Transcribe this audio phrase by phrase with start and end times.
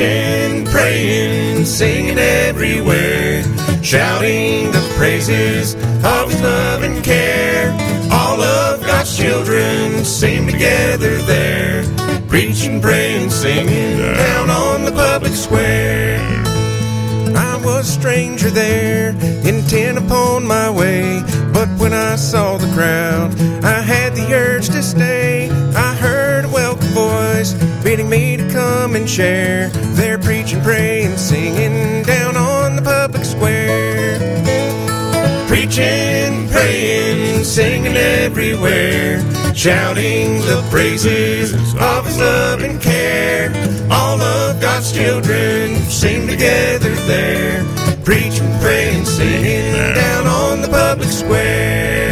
[0.00, 3.42] preaching, praying, singing everywhere,
[3.82, 7.70] shouting the praises of His love and care.
[8.10, 11.84] All of God's children sing together there,
[12.28, 16.18] preaching, praying, singing down on the public square.
[17.36, 19.10] I was a stranger there,
[19.44, 21.22] intent upon my way.
[21.52, 25.50] But when I saw the crowd, I had the urge to stay.
[27.82, 29.68] Bidding me to come and share.
[29.96, 34.18] They're preaching, praying, singing down on the public square.
[35.48, 39.20] Preaching, praying, singing everywhere,
[39.54, 43.50] shouting the praises of His love and care.
[43.90, 47.64] All of God's children sing together there,
[48.04, 52.09] preaching, praying, singing down on the public square.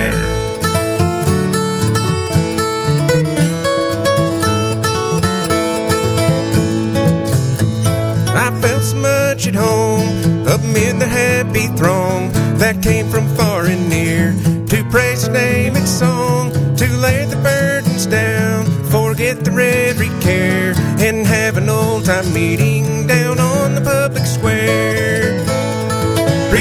[11.79, 14.32] Throng that came from far and near
[14.66, 20.74] to praise His name in song, to lay the burdens down, forget the every care,
[20.98, 22.77] and have an old time meeting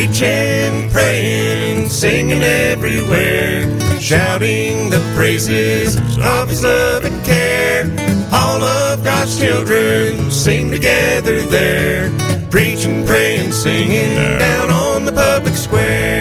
[0.07, 3.67] Preaching, praying, singing everywhere,
[3.99, 7.83] shouting the praises of His love and care.
[8.31, 12.09] All of God's children sing together there,
[12.49, 16.16] preaching, praying, singing down on the public square.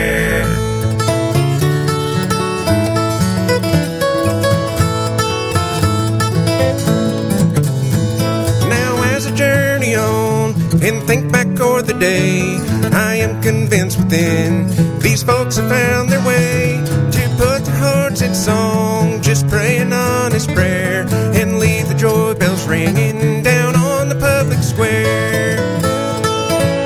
[11.06, 12.58] Think back o'er the day,
[12.92, 14.66] I am convinced within.
[14.98, 19.92] These folks have found their way to put their hearts in song, just pray an
[19.92, 21.06] honest prayer
[21.40, 25.56] and leave the joy bells ringing down on the public square.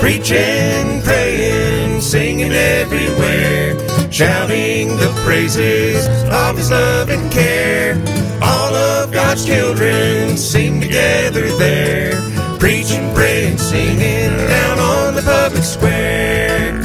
[0.00, 3.78] Preaching, praying, singing everywhere,
[4.12, 7.94] shouting the praises of His love and care.
[8.42, 12.20] All of God's children sing together there,
[12.60, 16.78] preaching, praying, singing down on the public square.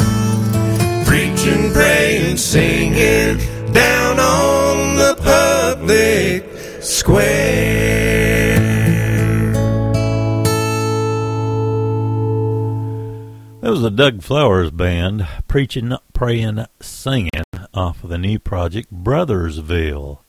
[1.05, 3.37] Preaching, praying, singing
[3.73, 8.55] down on the public square.
[13.61, 17.31] That was the Doug Flowers Band preaching, praying, singing
[17.73, 20.24] off of the new project Brothersville.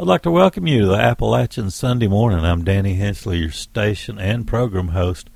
[0.00, 2.44] I'd like to welcome you to the Appalachian Sunday morning.
[2.44, 5.28] I'm Danny Hensley, your station and program host.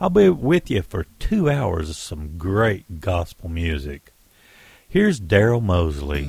[0.00, 4.12] I'll be with you for two hours of some great gospel music.
[4.88, 6.28] Here's Daryl Mosley.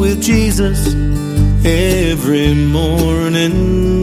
[0.00, 0.94] With Jesus
[1.62, 4.02] every morning.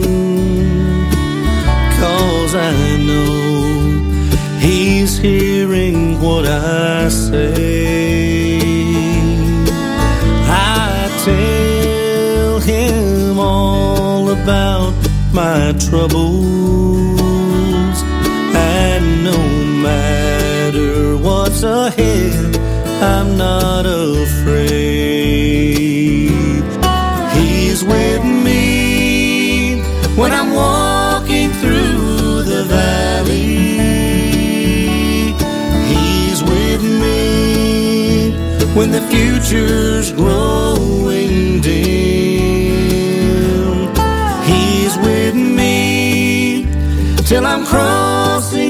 [1.98, 3.98] Cause I know
[4.60, 8.60] He's hearing what I say.
[10.46, 14.94] I tell Him all about
[15.32, 17.18] my troubles.
[18.54, 19.38] And no
[19.82, 22.56] matter what's ahead,
[23.02, 23.97] I'm not afraid.
[38.98, 41.78] The future's growing dim.
[44.44, 46.66] He's with me
[47.24, 48.67] till I'm crossing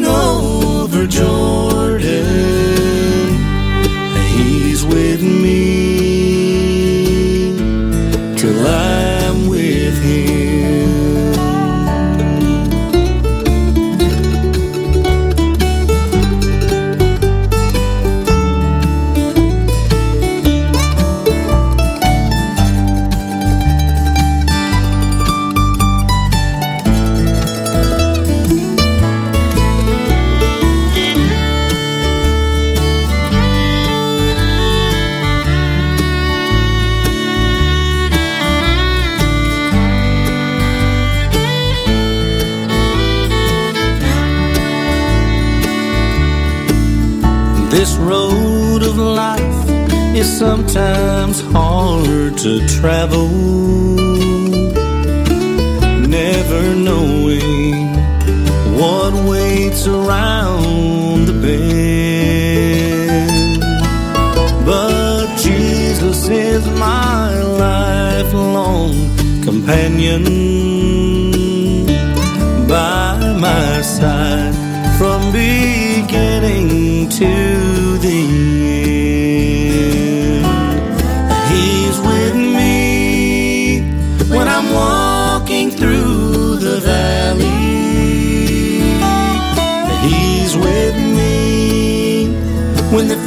[50.69, 53.29] times hard to travel,
[56.07, 57.95] never knowing
[58.79, 61.71] what waits around the bend.
[64.67, 68.93] But Jesus is my lifelong
[69.43, 70.25] companion
[72.69, 74.55] by my side
[74.99, 77.58] from beginning to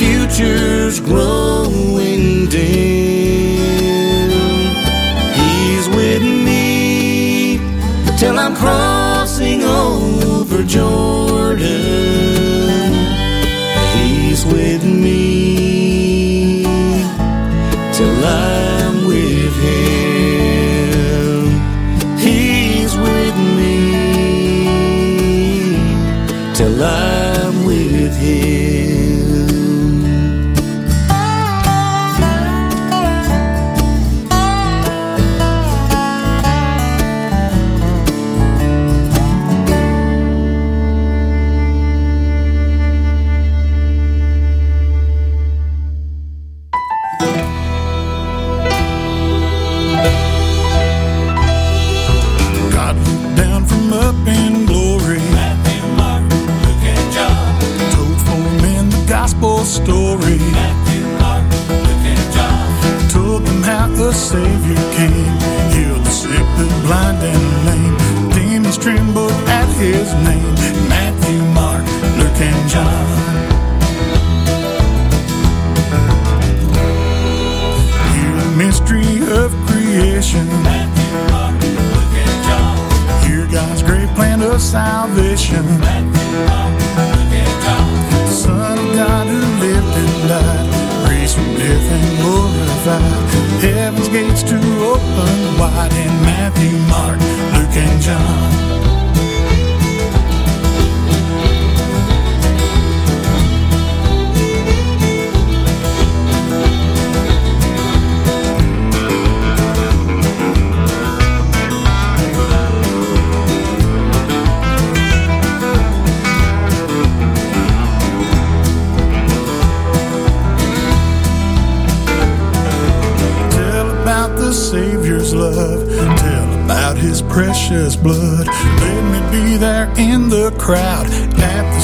[0.01, 4.31] future's growing dim.
[5.39, 7.59] He's with me
[8.17, 11.61] till I'm crossing over Jordan.
[13.95, 16.63] He's with me
[17.93, 19.90] till I'm with him.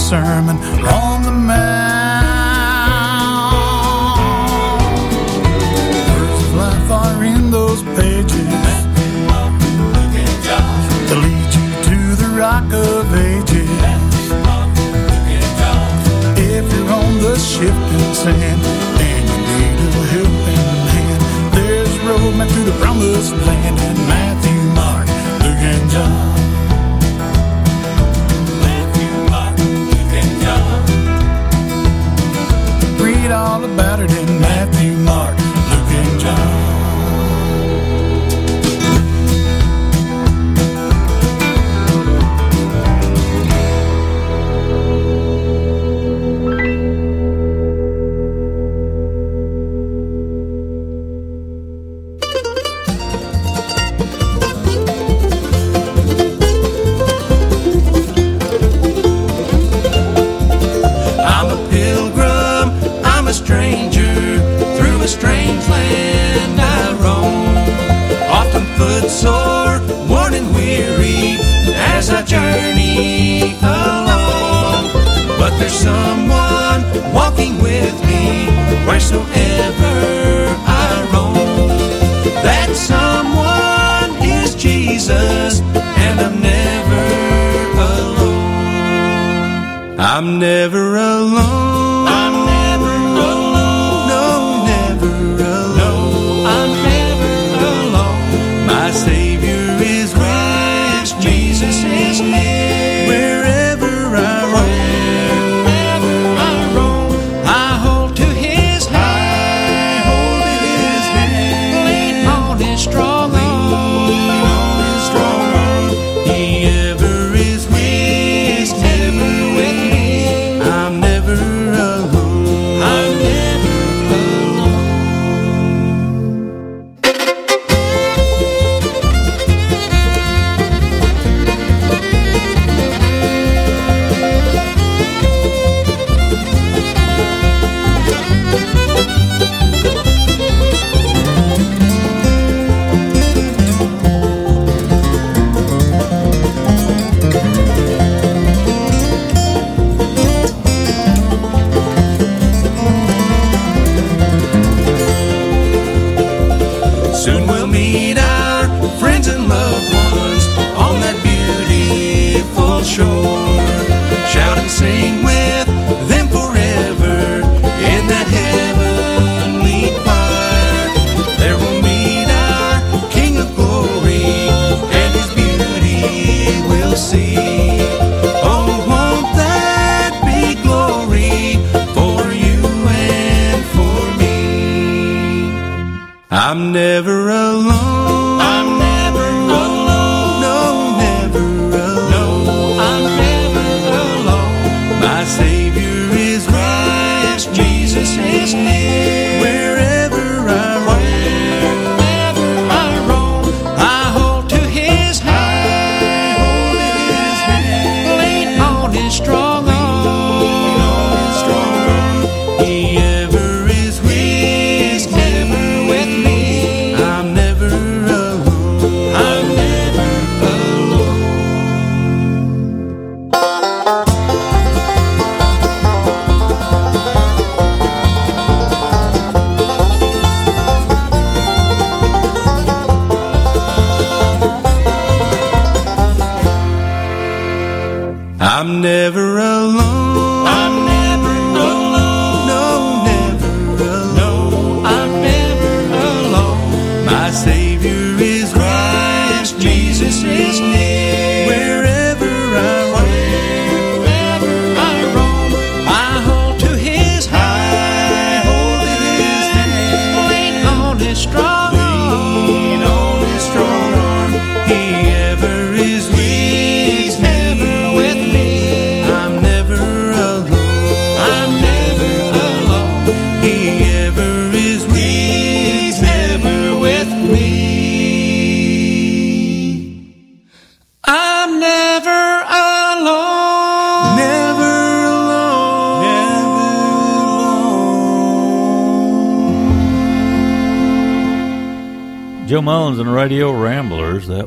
[0.07, 0.57] sermon.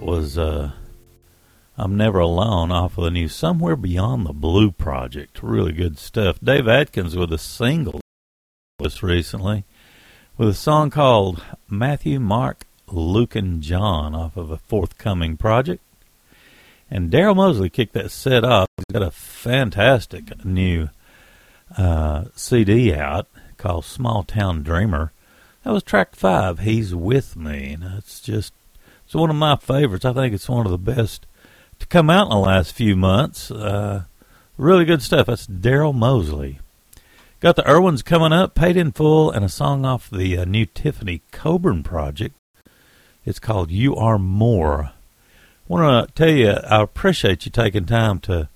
[0.01, 0.71] That was uh,
[1.77, 5.43] I'm Never Alone off of the new Somewhere Beyond the Blue project.
[5.43, 6.39] Really good stuff.
[6.43, 8.01] Dave Adkins with a single
[8.79, 9.65] was recently
[10.39, 15.83] with a song called Matthew, Mark, Luke, and John off of a forthcoming project.
[16.91, 18.69] And Daryl Mosley kicked that set off.
[18.79, 20.89] He's got a fantastic new
[21.77, 23.27] uh, CD out
[23.59, 25.13] called Small Town Dreamer.
[25.63, 26.61] That was track five.
[26.61, 28.55] He's with me, and it's just
[29.11, 30.05] it's one of my favorites.
[30.05, 31.27] I think it's one of the best
[31.81, 33.51] to come out in the last few months.
[33.51, 34.05] Uh,
[34.57, 35.27] really good stuff.
[35.27, 36.61] That's Daryl Mosley.
[37.41, 40.65] Got the Erwins coming up, paid in full, and a song off the uh, new
[40.65, 42.37] Tiffany Coburn project.
[43.25, 44.93] It's called "You Are More."
[45.67, 48.49] Want to tell you, I appreciate you taking time to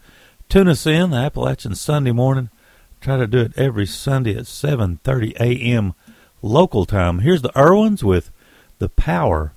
[0.49, 2.49] tune us in the Appalachian Sunday morning.
[3.01, 5.95] Try to do it every Sunday at 7:30 a.m.
[6.43, 7.19] local time.
[7.19, 8.31] Here's the Erwins with
[8.79, 9.51] "The Power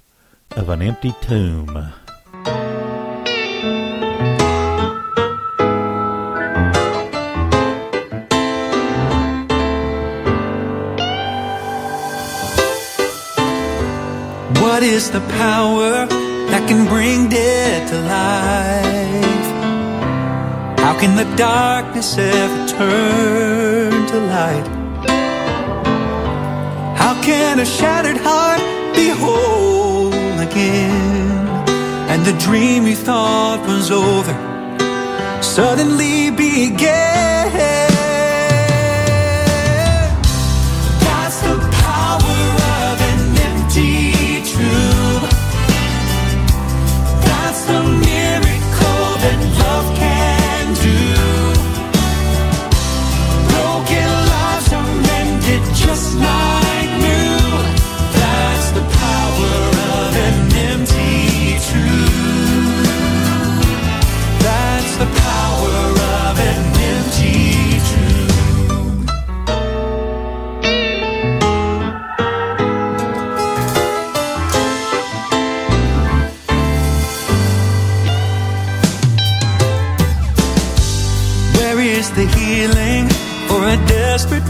[0.55, 1.93] of an Empty Tomb."
[14.61, 16.05] What is the power
[16.51, 19.47] that can bring dead to life?
[20.79, 24.67] How can the darkness ever turn to light?
[27.01, 28.61] How can a shattered heart
[28.95, 29.86] be whole
[32.09, 34.33] And the dream you thought was over
[35.41, 37.86] suddenly began.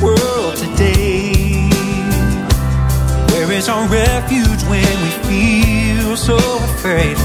[0.02, 1.70] World today?
[3.32, 7.18] Where is our refuge when we feel so afraid?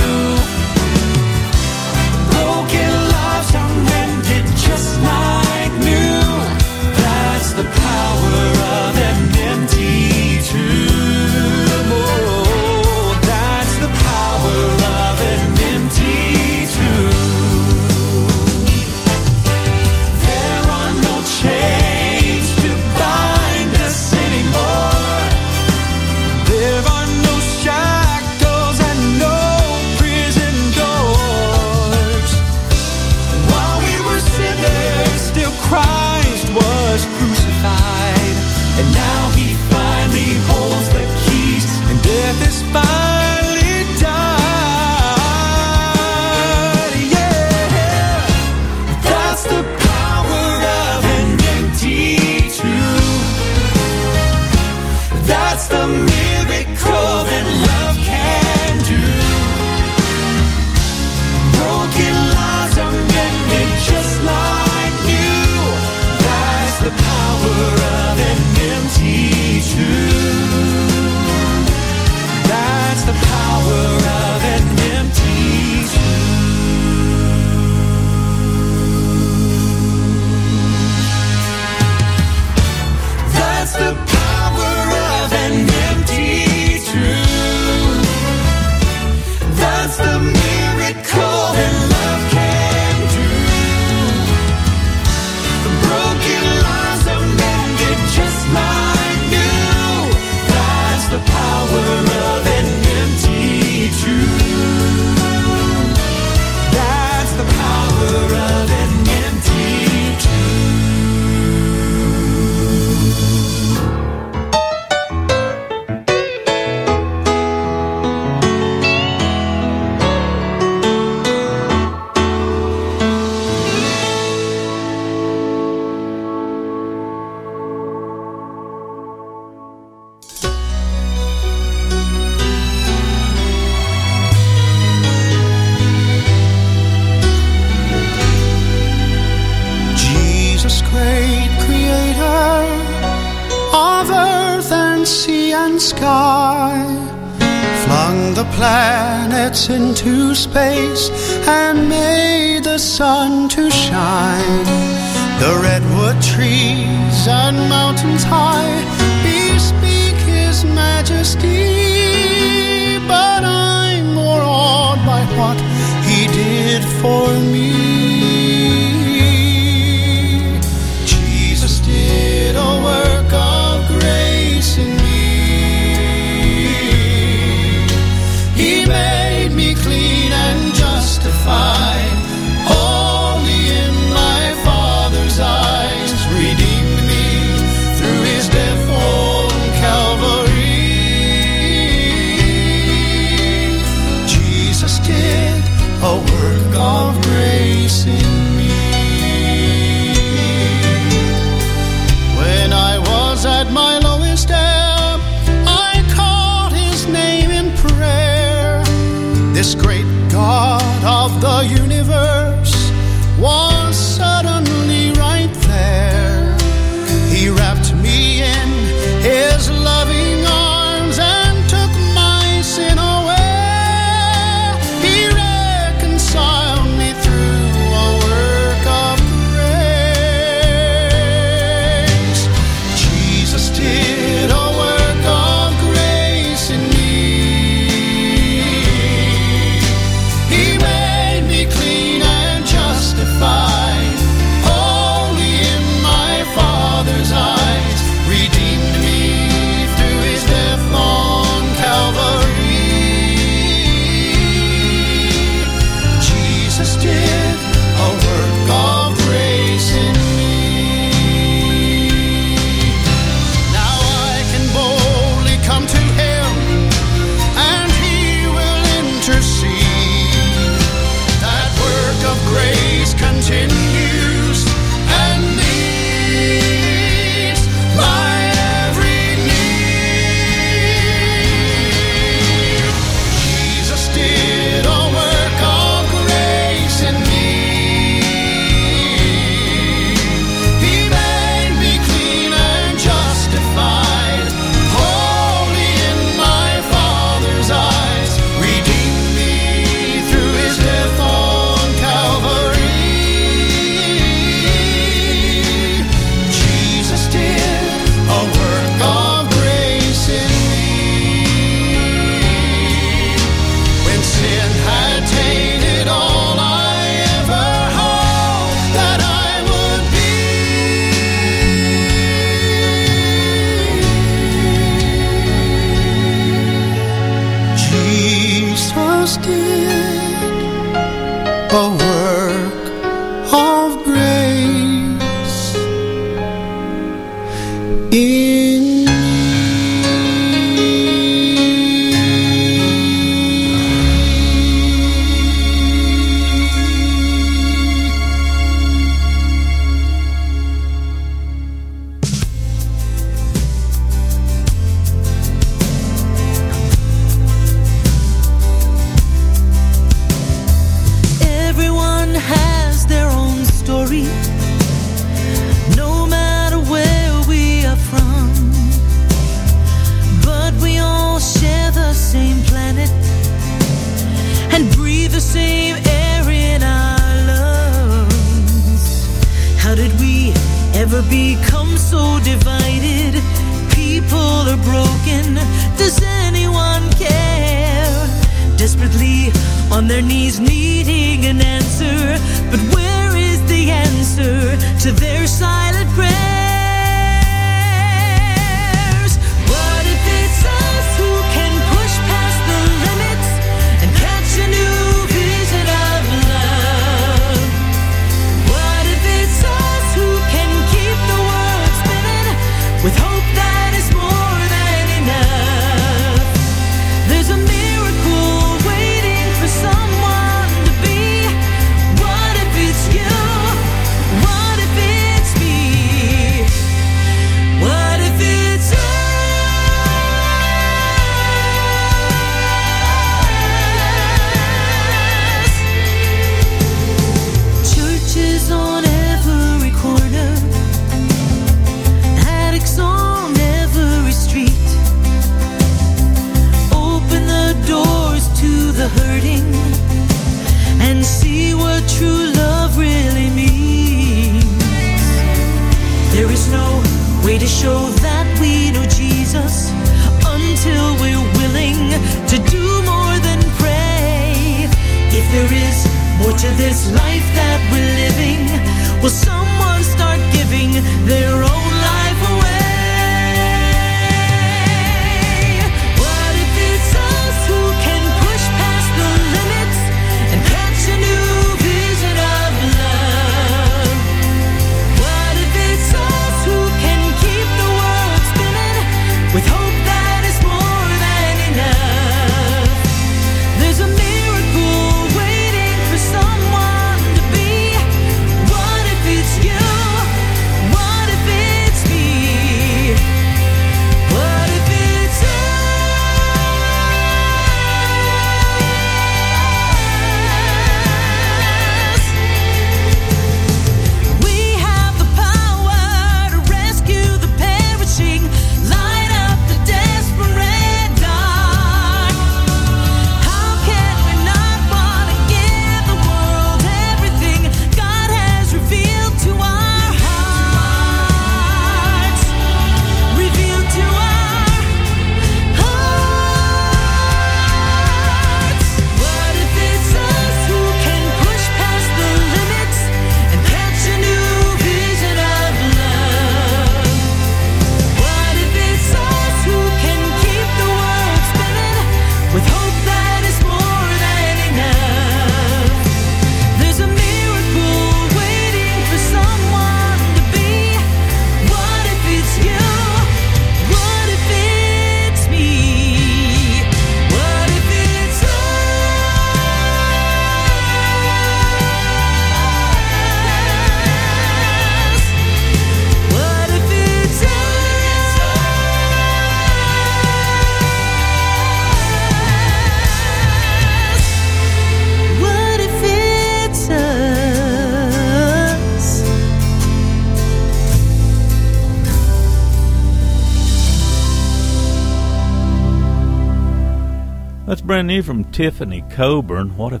[598.08, 599.76] new from Tiffany Coburn.
[599.76, 600.00] What if,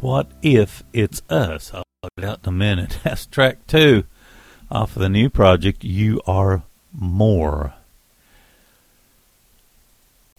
[0.00, 1.72] what if it's us?
[1.72, 1.84] I'll
[2.18, 2.98] get out in a minute.
[3.04, 4.02] That's track two
[4.68, 5.84] off of the new project.
[5.84, 7.74] You are more.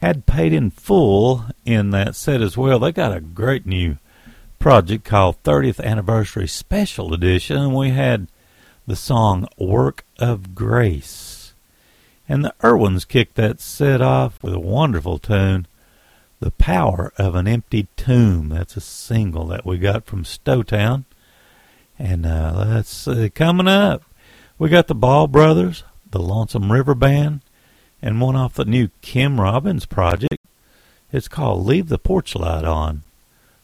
[0.02, 2.78] Had paid in full in that set as well.
[2.78, 4.00] They got a great new
[4.60, 7.56] project called 30th Anniversary Special Edition.
[7.56, 8.28] And we had
[8.86, 11.54] the song Work of Grace.
[12.28, 15.68] And the Erwins kicked that set off with a wonderful tune
[16.40, 18.50] the Power of an Empty Tomb.
[18.50, 21.06] That's a single that we got from Stowtown.
[21.98, 24.04] And uh, let's see, coming up,
[24.60, 27.42] we got the Ball Brothers, the Lonesome River Band,
[28.02, 30.38] and one off the new Kim Robbins project.
[31.12, 33.02] It's called Leave the Porch Light On.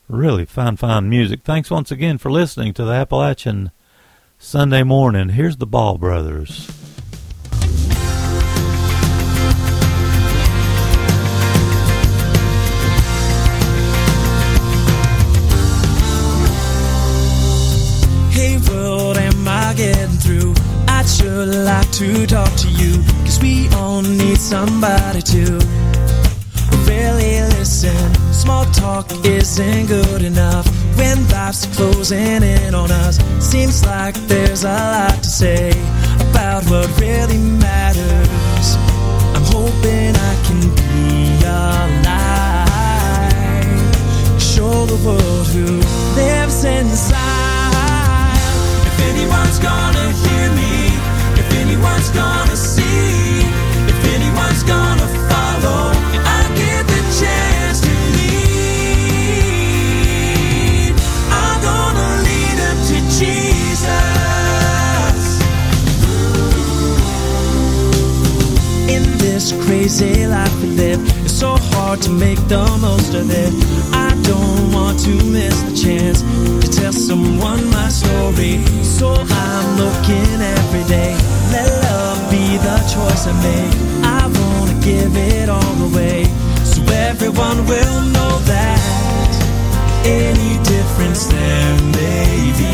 [0.09, 1.41] Really fine, fine music.
[1.43, 3.71] Thanks once again for listening to the Appalachian
[4.39, 5.29] Sunday morning.
[5.29, 6.82] Here's the Ball Brothers.
[19.75, 20.53] getting through.
[20.87, 25.59] I'd sure like to talk to you, cause we all need somebody to
[26.87, 28.13] really listen.
[28.33, 33.17] Small talk isn't good enough when life's closing in on us.
[33.39, 35.71] Seems like there's a lot to say
[36.29, 38.77] about what really matters.
[39.35, 42.81] I'm hoping I can be your light,
[44.39, 45.81] show the world who
[46.15, 47.32] lives inside.
[49.23, 50.75] If anyone's gonna hear me,
[51.39, 53.39] if anyone's gonna see,
[53.87, 55.93] if anyone's gonna follow,
[56.25, 58.53] I get the chance to lead.
[61.31, 63.87] I'm gonna lead them to Jesus.
[68.89, 73.53] In this crazy life we live, it's so hard to make the most of it.
[74.23, 76.21] Don't want to miss the chance
[76.61, 78.63] to tell someone my story.
[78.83, 81.15] So I'm looking every day.
[81.51, 83.73] Let love be the choice I make.
[84.03, 86.25] I wanna give it all away.
[86.63, 88.79] So everyone will know that
[90.05, 92.73] any difference there may be.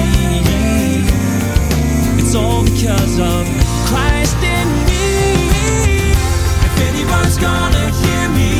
[2.21, 3.43] It's all because of
[3.89, 6.13] Christ in me.
[6.67, 8.53] If anyone's gonna hear me,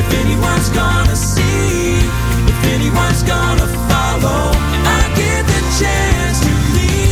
[0.00, 1.89] if anyone's gonna see,
[2.70, 4.52] anyone's gonna follow,
[4.96, 7.10] I get the chance to lead.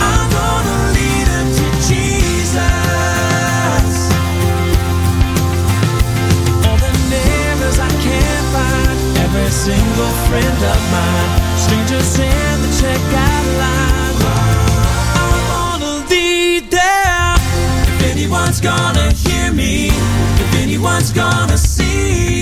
[0.00, 2.56] I'm gonna lead them to Jesus.
[6.66, 11.30] All the neighbors I can't find, every single friend of mine,
[11.64, 14.16] strangers in the checkout line.
[15.20, 17.36] I wanna lead them.
[17.92, 19.72] If anyone's gonna hear me,
[20.42, 22.39] if anyone's gonna see,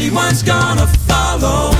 [0.00, 1.72] anyone's gonna follow,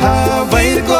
[0.00, 0.99] savai ko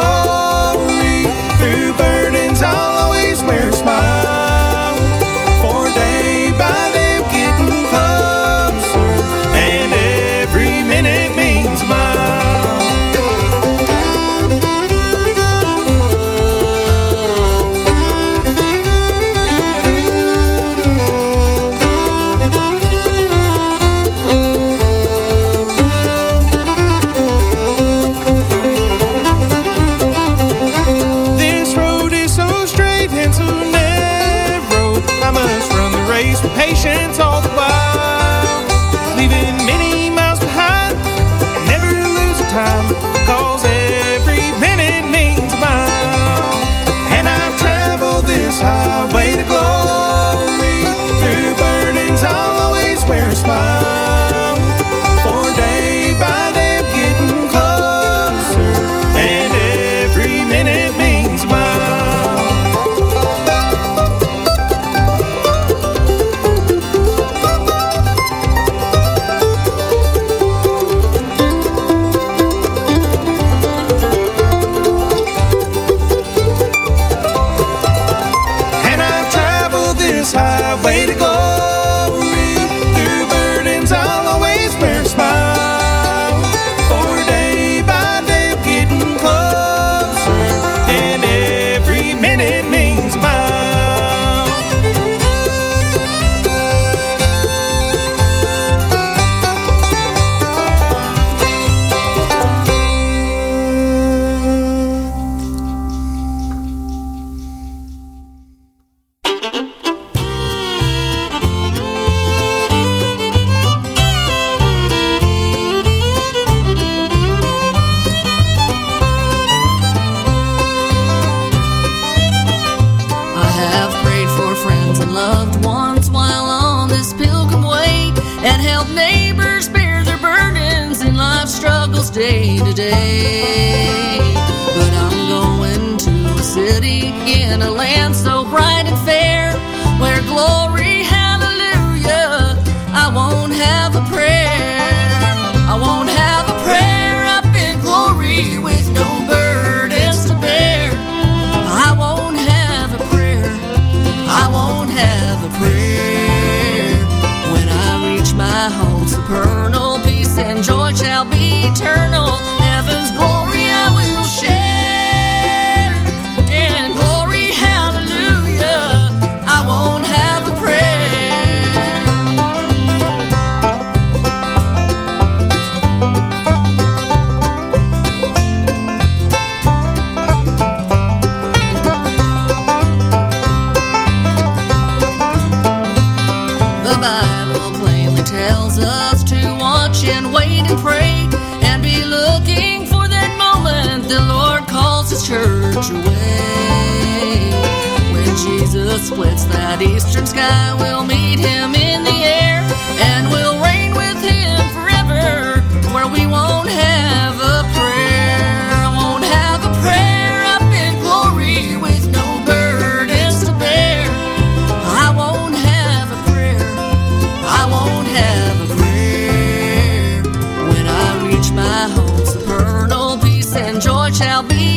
[224.21, 224.70] shall be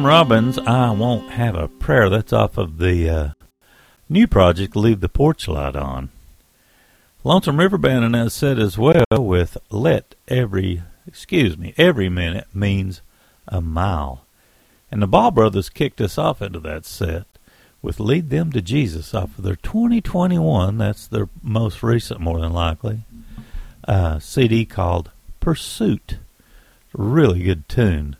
[0.00, 0.56] Kim Robbins.
[0.56, 2.08] I won't have a prayer.
[2.08, 3.28] That's off of the uh,
[4.08, 6.08] new project, Leave the Porch Light On.
[7.22, 12.46] Lonesome River Band, and as said as well, with Let Every, excuse me, Every Minute
[12.54, 13.02] Means
[13.46, 14.24] a Mile.
[14.90, 17.26] And the Ball Brothers kicked us off into that set
[17.82, 22.54] with Lead Them to Jesus off of their 2021, that's their most recent, more than
[22.54, 23.00] likely,
[23.86, 26.16] uh, CD called Pursuit.
[26.94, 28.16] Really good tune.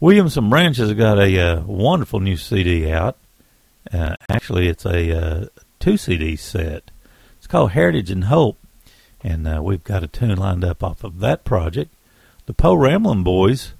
[0.00, 3.16] Williamson Branch has got a uh, wonderful new CD out.
[3.92, 5.46] Uh, actually, it's a uh,
[5.80, 6.92] two CD set.
[7.36, 8.58] It's called Heritage and Hope,
[9.24, 11.92] and uh, we've got a tune lined up off of that project.
[12.46, 13.72] The Poe Ramblin' Boys.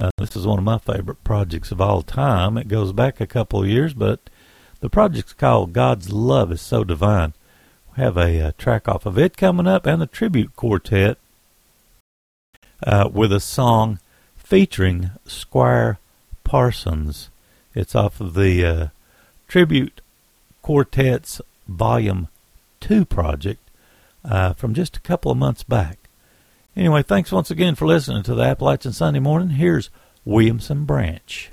[0.00, 2.56] Uh, this is one of my favorite projects of all time.
[2.56, 4.30] It goes back a couple of years, but
[4.78, 7.32] the project's called God's Love is So Divine.
[7.96, 11.18] We have a, uh track off of it coming up, and the tribute quartet
[12.86, 13.98] uh, with a song
[14.48, 15.98] featuring Squire
[16.42, 17.28] Parsons.
[17.74, 18.86] It's off of the uh,
[19.46, 20.00] Tribute
[20.64, 22.28] Quartet's Volume
[22.80, 23.60] 2 project
[24.24, 25.98] uh, from just a couple of months back.
[26.74, 29.50] Anyway, thanks once again for listening to the Appalachian Sunday Morning.
[29.50, 29.90] Here's
[30.24, 31.50] Williamson Branch.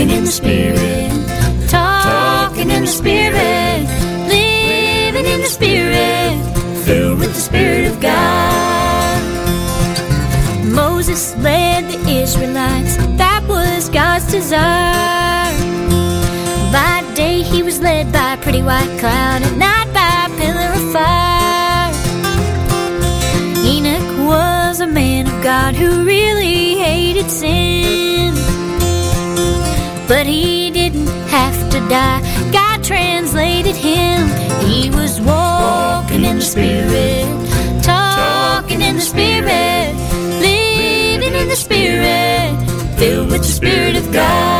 [0.00, 3.84] Walking in the spirit, talking in the spirit,
[4.28, 6.40] living in the spirit,
[6.86, 9.22] filled with the spirit of God.
[10.64, 15.52] Moses led the Israelites, that was God's desire.
[16.72, 20.70] By day he was led by a pretty white cloud, at night by a pillar
[20.80, 21.92] of fire.
[23.66, 28.09] Enoch was a man of God who really hated sin.
[30.10, 34.26] But he didn't have to die God translated him.
[34.66, 37.26] He was walking in the Spirit,
[37.80, 39.94] talking in the Spirit,
[40.40, 42.58] living in the Spirit,
[42.98, 44.59] filled with the Spirit of God.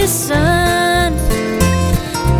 [0.00, 1.12] His son.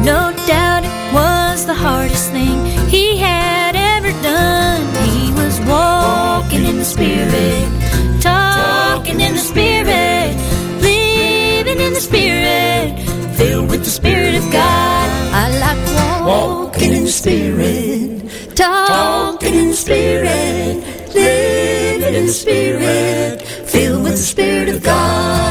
[0.05, 2.57] No doubt it was the hardest thing
[2.89, 4.83] he had ever done.
[5.11, 7.67] He was walking in the Spirit,
[8.21, 10.31] talking in the Spirit,
[10.81, 12.87] living in the Spirit,
[13.37, 15.07] filled with the Spirit of God.
[15.43, 15.81] I like
[16.27, 20.75] walking in the Spirit, talking in the Spirit,
[21.13, 23.43] living in the Spirit,
[23.73, 25.48] filled with the Spirit of God.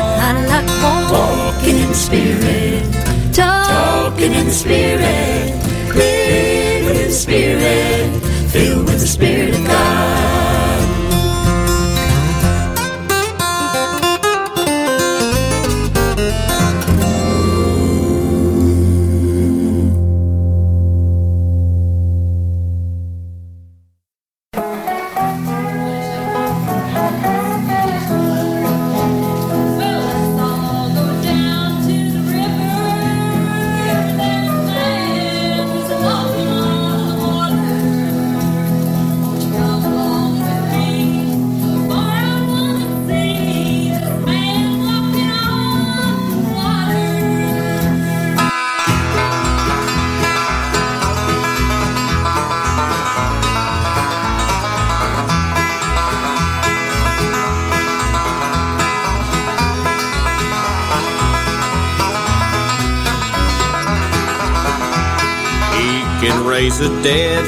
[1.67, 5.51] Walking in the Spirit, talking in the Spirit,
[5.93, 7.86] living in the Spirit,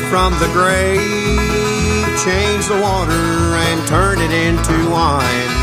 [0.10, 0.98] from the grave,
[2.26, 5.54] change the water and turn it into wine.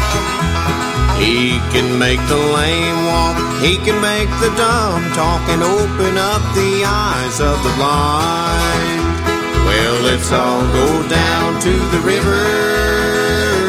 [1.19, 6.43] He can make the lame walk, he can make the dumb talk and open up
[6.55, 9.03] the eyes of the blind.
[9.67, 12.47] Well, let's all go down to the river.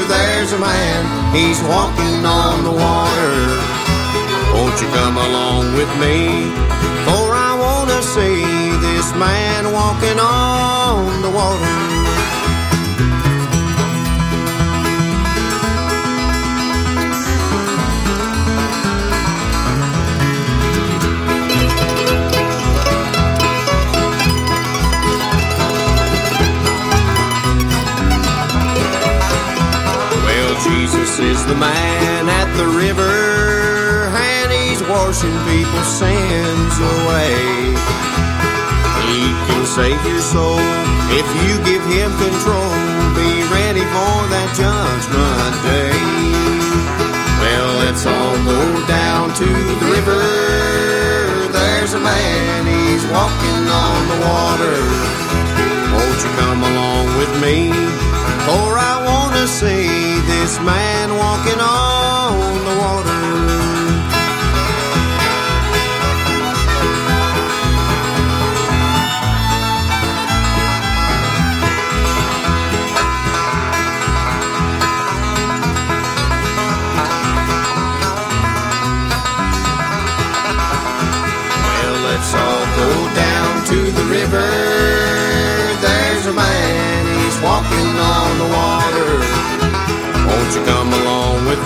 [0.06, 1.02] There's a man,
[1.34, 3.34] he's walking on the water.
[4.54, 6.54] Won't you come along with me?
[7.10, 8.47] For I want to see
[9.08, 11.62] this man walking on the water.
[30.26, 38.17] Well, Jesus is the man at the river, and he's washing people's sins away.
[39.08, 40.60] He can save your soul
[41.16, 42.72] if you give him control.
[43.16, 45.96] Be ready for that judgment day.
[47.40, 50.22] Well, let's all go down to the river.
[51.56, 54.78] There's a man, he's walking on the water.
[55.96, 57.72] Won't you come along with me?
[58.44, 63.07] For I want to see this man walking on the water.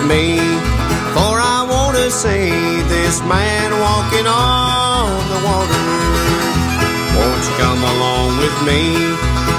[0.06, 0.38] Me?
[1.14, 2.50] For I want to see
[2.88, 5.82] this man walking on the water.
[7.16, 8.82] Won't you come along with me?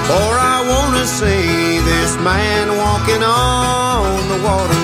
[0.08, 4.80] For I want to see this man walking on the water.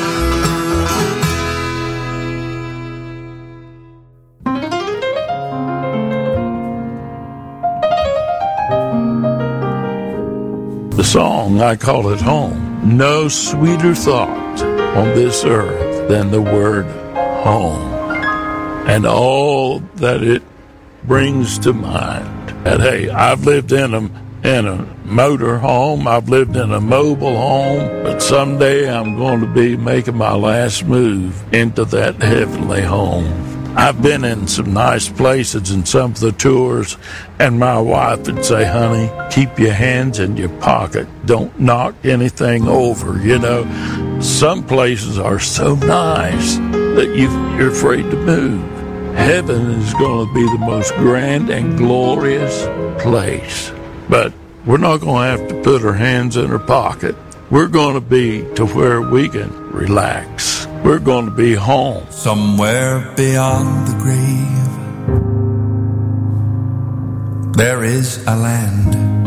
[10.96, 12.80] The song, I call it home.
[12.96, 16.86] No sweeter thought on this earth than the word
[17.44, 17.90] home
[18.88, 20.42] and all that it
[21.04, 22.50] brings to mind.
[22.66, 23.98] And hey, I've lived in a,
[24.46, 29.46] in a motor home, I've lived in a mobile home, but someday I'm going to
[29.46, 33.46] be making my last move into that heavenly home.
[33.76, 36.96] I've been in some nice places in some of the tours,
[37.38, 41.06] and my wife would say, honey, keep your hands in your pocket.
[41.24, 43.62] Don't knock anything over, you know.
[44.20, 48.60] Some places are so nice that you, you're afraid to move.
[49.16, 52.66] Heaven is going to be the most grand and glorious
[53.02, 53.72] place.
[54.10, 54.34] But
[54.66, 57.16] we're not going to have to put our hands in our pocket.
[57.50, 60.66] We're going to be to where we can relax.
[60.84, 62.04] We're going to be home.
[62.10, 64.76] Somewhere beyond the grave,
[67.56, 69.19] there is a land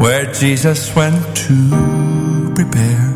[0.00, 3.10] where Jesus went to prepare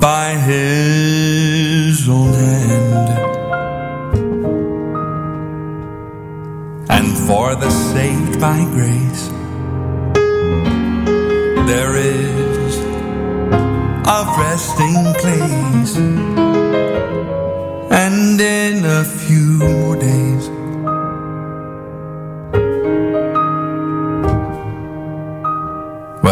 [0.00, 3.08] by his own hand.
[6.88, 9.28] And for the saved by grace,
[11.66, 12.78] there is
[14.06, 15.96] a resting place.
[17.90, 20.55] And in a few more days,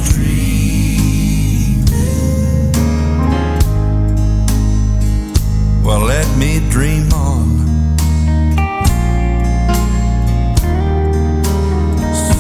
[6.22, 7.48] let me dream on.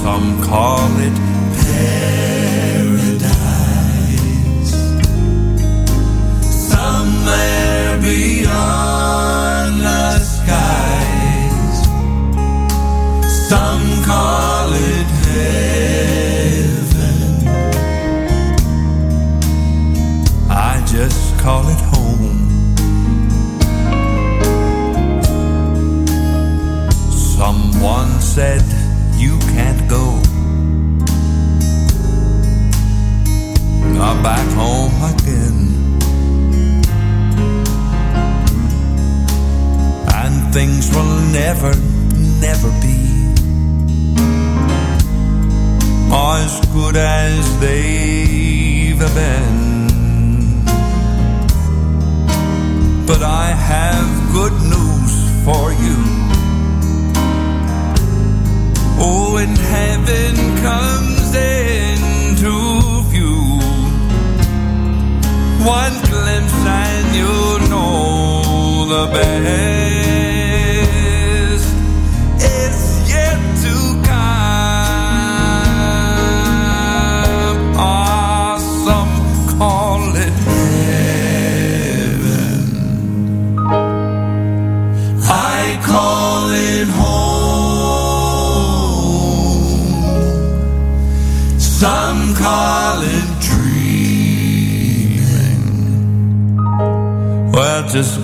[0.02, 1.16] Some call it
[1.64, 2.62] paradise.
[6.70, 9.51] Somewhere beyond
[28.34, 28.62] said
[29.16, 30.04] you can't go.
[33.92, 35.58] Not back home again.
[40.22, 41.74] and things will never,
[42.40, 43.00] never be
[46.10, 50.64] as good as they've been.
[53.06, 55.12] But I have good news
[55.44, 56.21] for you.
[59.04, 63.58] Oh, when heaven comes into view,
[65.66, 69.81] one glimpse and you'll know the best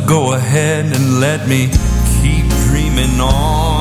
[0.09, 1.69] go ahead and let me
[2.23, 3.78] keep dreaming on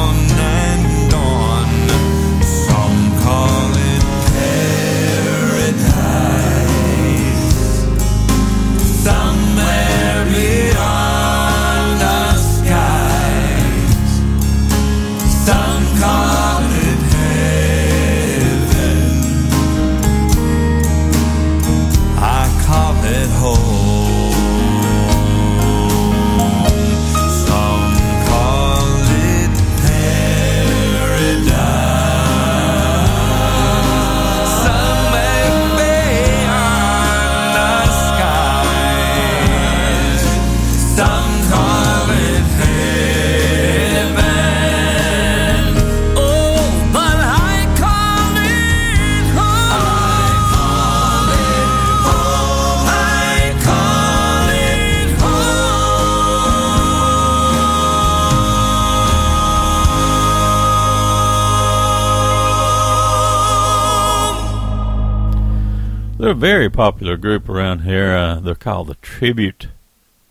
[66.28, 68.14] They're a very popular group around here.
[68.14, 69.70] Uh, they're called the Tribute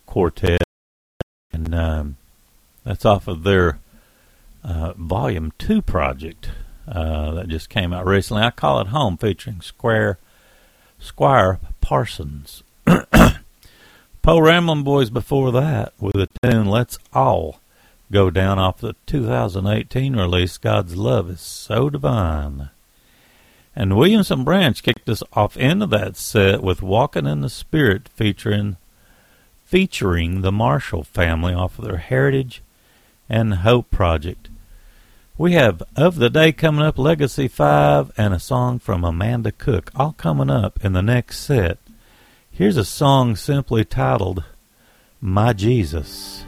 [0.05, 0.61] Quartet,
[1.51, 2.17] and um,
[2.83, 3.79] that's off of their
[4.63, 6.51] uh, Volume Two project
[6.87, 8.43] uh, that just came out recently.
[8.43, 10.19] I call it Home, featuring Square
[10.99, 12.61] Squire Parsons.
[12.85, 17.59] Poe Ramblin' Boys before that with the tune Let's All
[18.11, 22.69] Go Down off the 2018 release God's Love is So Divine.
[23.79, 28.75] And Williamson Branch kicked us off into that set with Walking in the Spirit featuring
[29.65, 32.63] featuring the Marshall family off of their Heritage
[33.29, 34.49] and Hope project.
[35.37, 39.91] We have Of the Day coming up, Legacy 5, and a song from Amanda Cook,
[39.95, 41.77] all coming up in the next set.
[42.49, 44.43] Here's a song simply titled
[45.21, 46.46] My Jesus.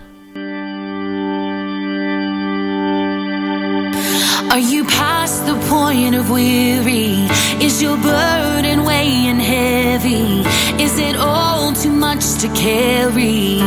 [4.51, 7.27] Are you past the point of weary?
[7.61, 10.41] Is your burden weighing heavy?
[10.83, 13.59] Is it all too much to carry?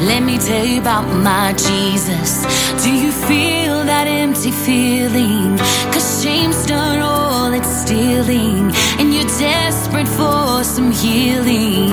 [0.00, 2.46] Let me tell you about my Jesus.
[2.82, 5.58] Do you feel that empty feeling?
[5.92, 11.90] Cause shame's done all it's stealing, and you're desperate for some healing.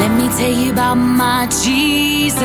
[0.00, 2.36] Let me tell you about my Jesus.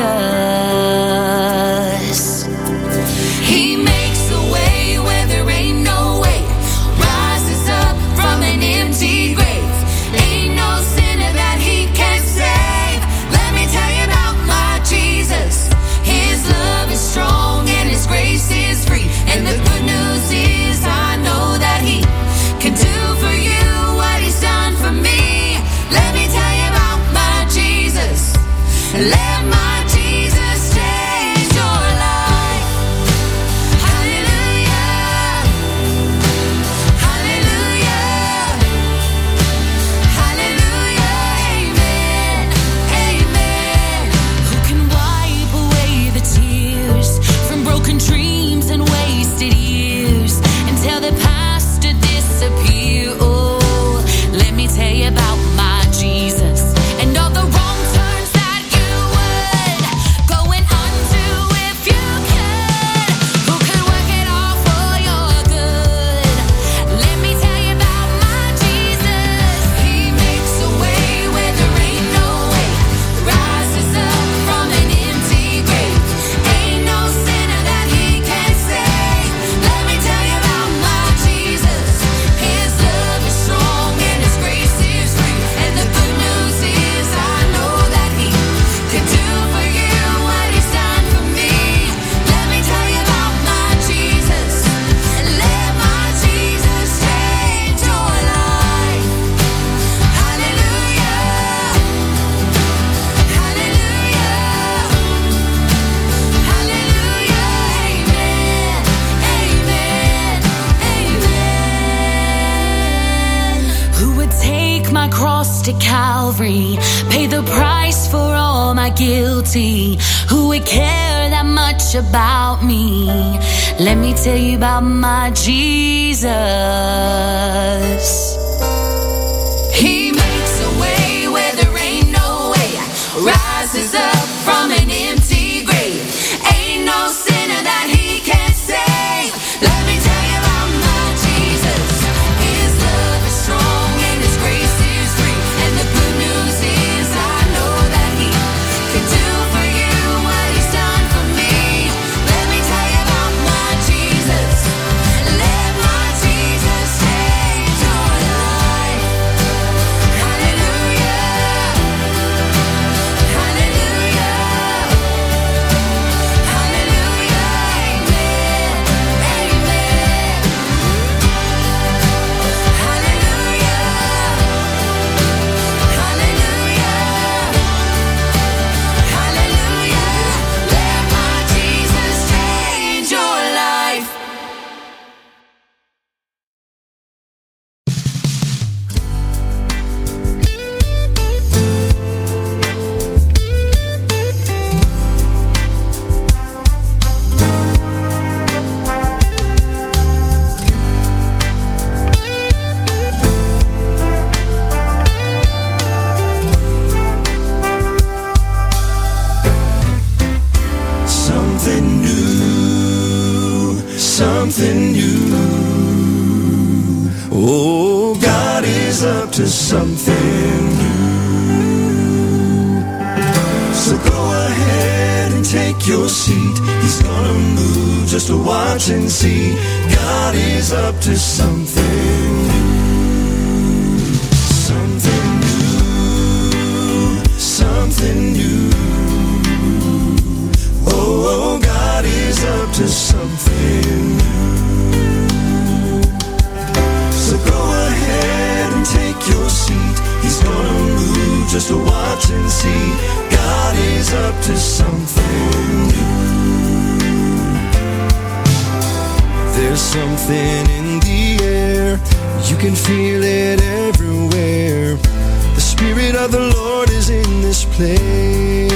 [267.82, 268.70] place.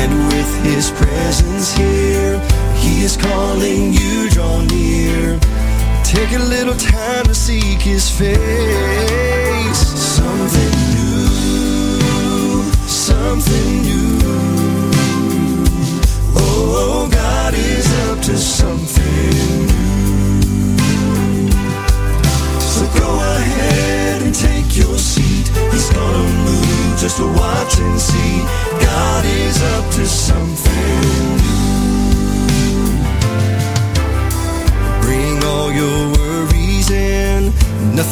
[0.00, 2.40] And with his presence here,
[2.76, 5.38] he is calling you draw near.
[6.04, 8.69] Take a little time to seek his face.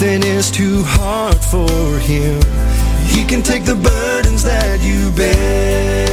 [0.00, 2.40] Nothing is too hard for him.
[3.08, 6.06] He can take the burdens that you bear.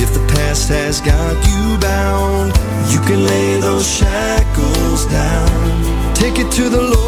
[0.00, 2.52] If the past has got you bound,
[2.92, 6.14] you can lay those shackles down.
[6.14, 7.03] Take it to the Lord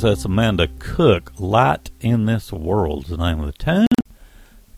[0.00, 0.10] voice.
[0.10, 1.32] That's Amanda Cook.
[1.38, 3.86] Light in This World is the name of the tune.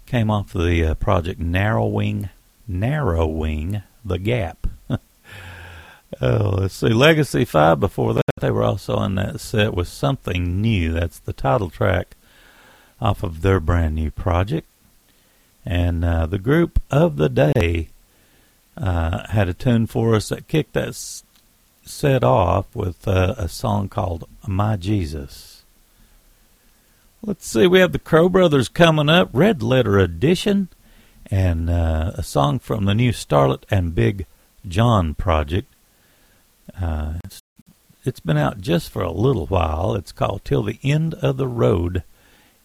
[0.06, 2.28] Came off the uh, project Narrowing,
[2.66, 4.66] Narrowing the Gap.
[6.20, 6.88] oh, let's see.
[6.88, 10.92] Legacy 5 before that, they were also on that set with Something New.
[10.92, 12.16] That's the title track
[13.00, 14.66] off of their brand new project.
[15.64, 17.88] And uh, the group of the day
[18.76, 20.94] uh, had a tune for us that kicked that
[21.84, 25.64] set off with uh, a song called My Jesus.
[27.24, 30.68] Let's see, we have the Crowe Brothers coming up, Red Letter Edition,
[31.30, 34.26] and uh, a song from the new Starlett and Big
[34.66, 35.72] John project.
[36.80, 37.42] Uh, it's,
[38.04, 39.94] it's been out just for a little while.
[39.94, 42.02] It's called Till the End of the Road,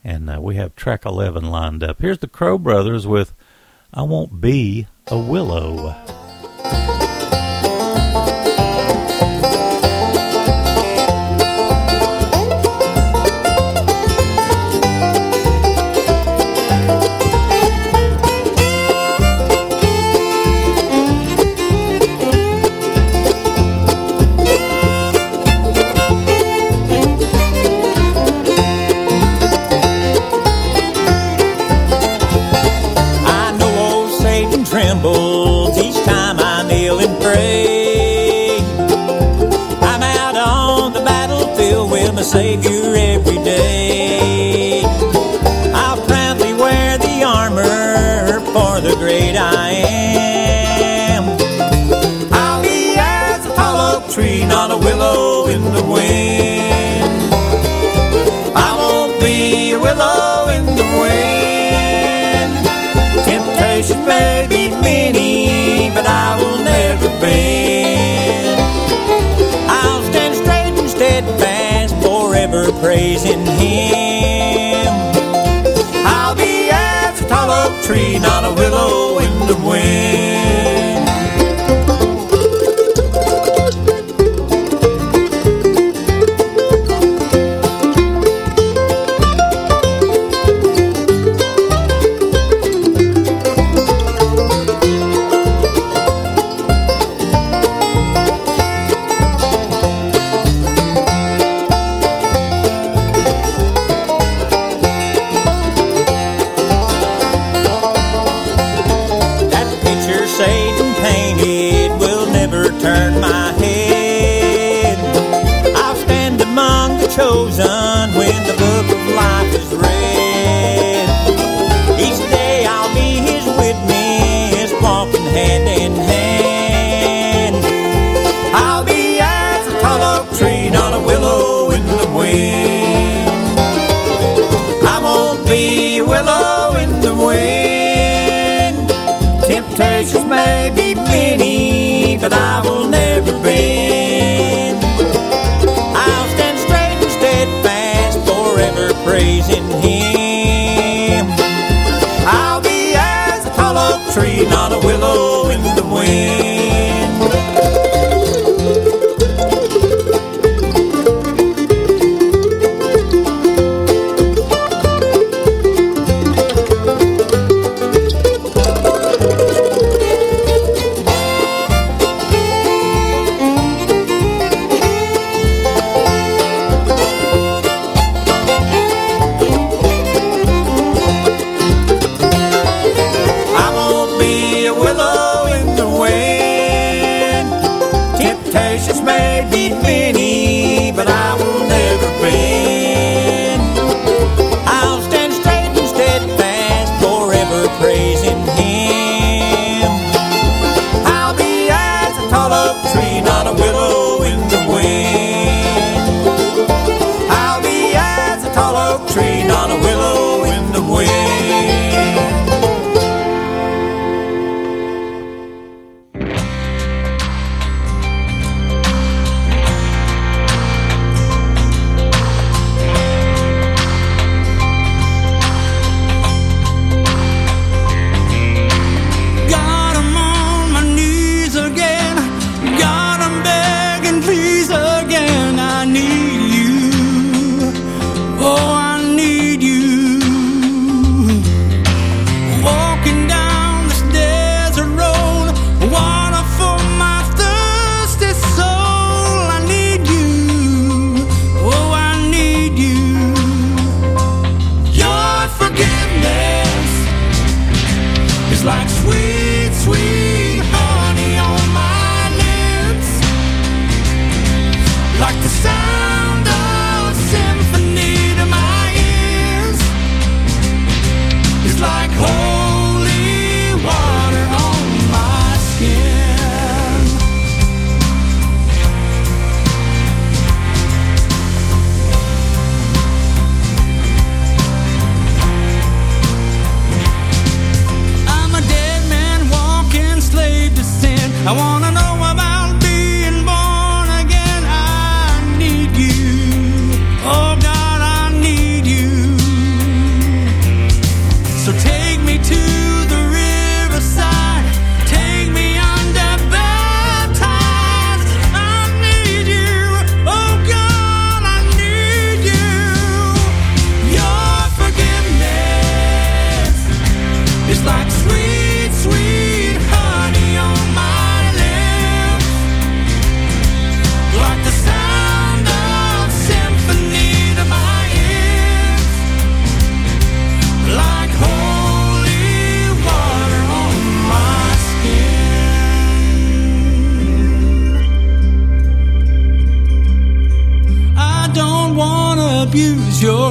[0.04, 2.02] and uh, we have track 11 lined up.
[2.02, 3.34] Here's the Crowe Brothers with
[3.94, 5.96] I Won't Be a Willow.
[34.78, 38.60] Trembles each time I kneel and pray.
[39.82, 42.67] I'm out on the battlefield with my Savior
[77.88, 79.17] tree, not a willow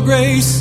[0.07, 0.56] grace.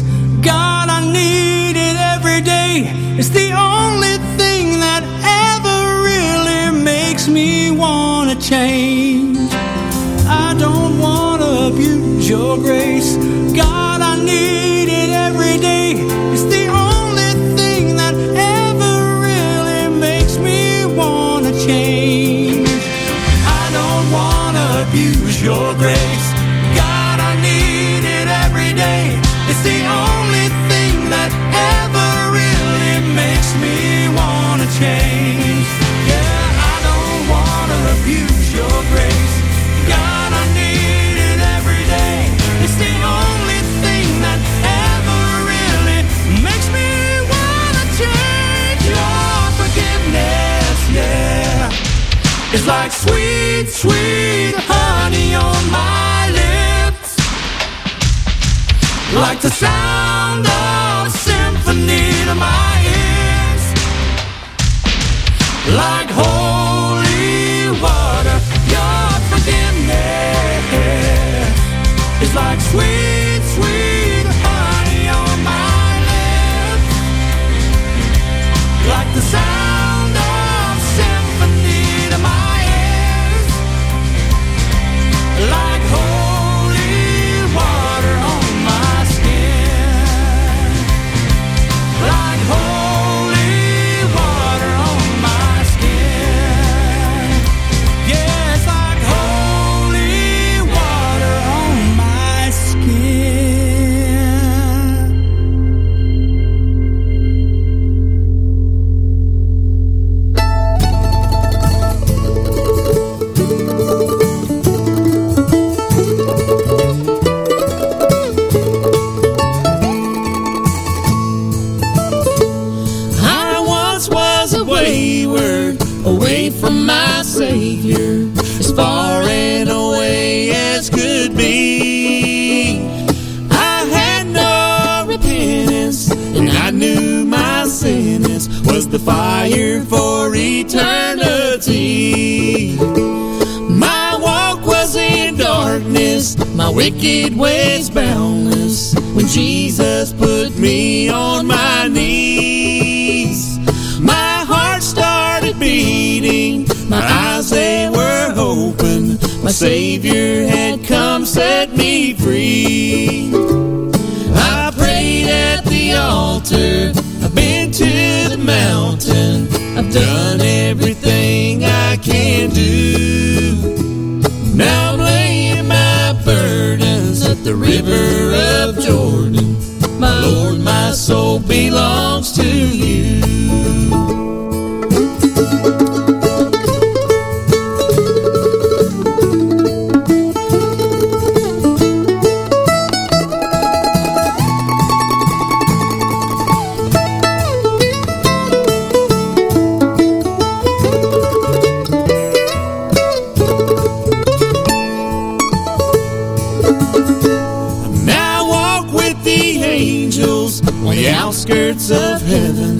[210.87, 212.79] on the outskirts of heaven.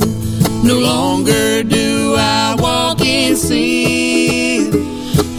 [0.64, 4.74] No longer do I walk in sin,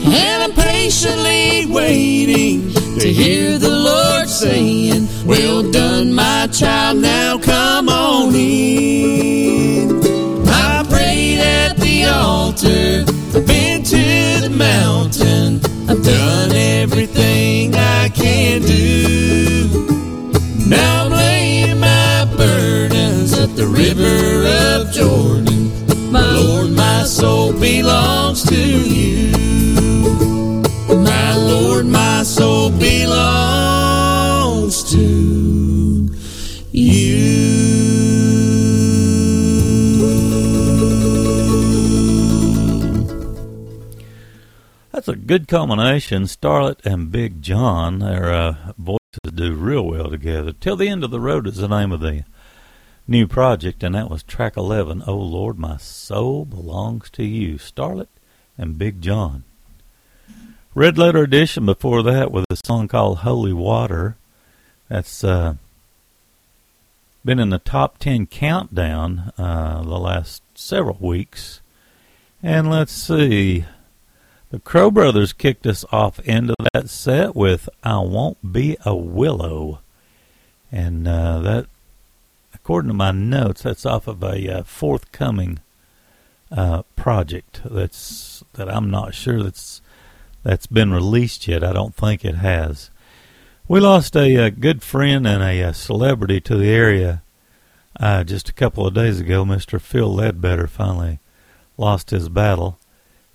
[0.07, 7.89] and I'm patiently waiting to hear the Lord saying, Well done, my child, now come
[7.89, 10.03] on in.
[10.49, 13.05] I prayed at the altar,
[13.47, 15.36] been to the mountain
[24.97, 26.11] Jordan.
[26.11, 29.31] My Lord, my soul belongs to you.
[30.89, 33.63] My Lord, my soul belongs
[34.93, 36.09] to
[36.73, 37.37] you.
[44.93, 46.27] That's a good combination.
[46.27, 48.99] Starlett and Big John, their uh, voices
[49.35, 50.53] do real well together.
[50.53, 52.25] Till the end of the road is the name of the
[53.07, 57.59] new project, and that was track 11, Oh Lord, My Soul Belongs to You.
[57.59, 58.09] Starlett
[58.59, 59.45] and Big John.
[60.75, 64.17] Red Letter Edition before that with a song called Holy Water.
[64.89, 65.55] That's uh,
[67.25, 71.61] been in the top 10 countdown uh, the last several weeks.
[72.43, 73.65] And let's see.
[74.51, 79.81] The Crowe Brothers kicked us off into that set with I Won't Be a Willow.
[80.71, 81.67] And uh, that,
[82.67, 85.61] according to my notes, that's off of a uh, forthcoming
[86.51, 89.81] uh, project that's that I'm not sure that's
[90.43, 91.63] that's been released yet.
[91.63, 92.91] I don't think it has.
[93.69, 97.23] We lost a, a good friend and a, a celebrity to the area
[98.01, 99.45] uh, just a couple of days ago.
[99.45, 99.81] Mr.
[99.81, 101.21] Phil Ledbetter finally
[101.77, 102.81] lost his battle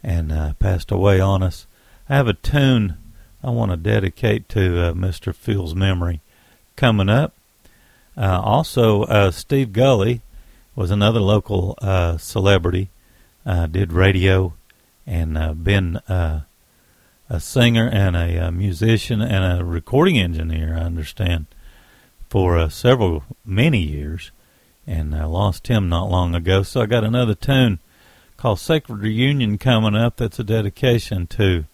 [0.04, 1.68] and uh, passed away on us.
[2.10, 2.98] I have a tune
[3.42, 5.34] I want to dedicate to uh, Mr.
[5.34, 6.20] Phil's memory
[6.76, 7.34] coming up.
[8.22, 10.22] Uh, also, uh, Steve Gulley
[10.76, 12.92] was another local uh, celebrity,
[13.72, 14.54] did radio,
[15.08, 16.46] and been a
[17.40, 21.48] singer and a, uh musician and a recording engineer, I understand,
[22.30, 24.32] for uh, several, many years,
[24.86, 26.62] and I lost him not long ago.
[26.62, 27.80] So I got another tune
[28.38, 31.66] called Sacred Reunion coming up that's a dedication to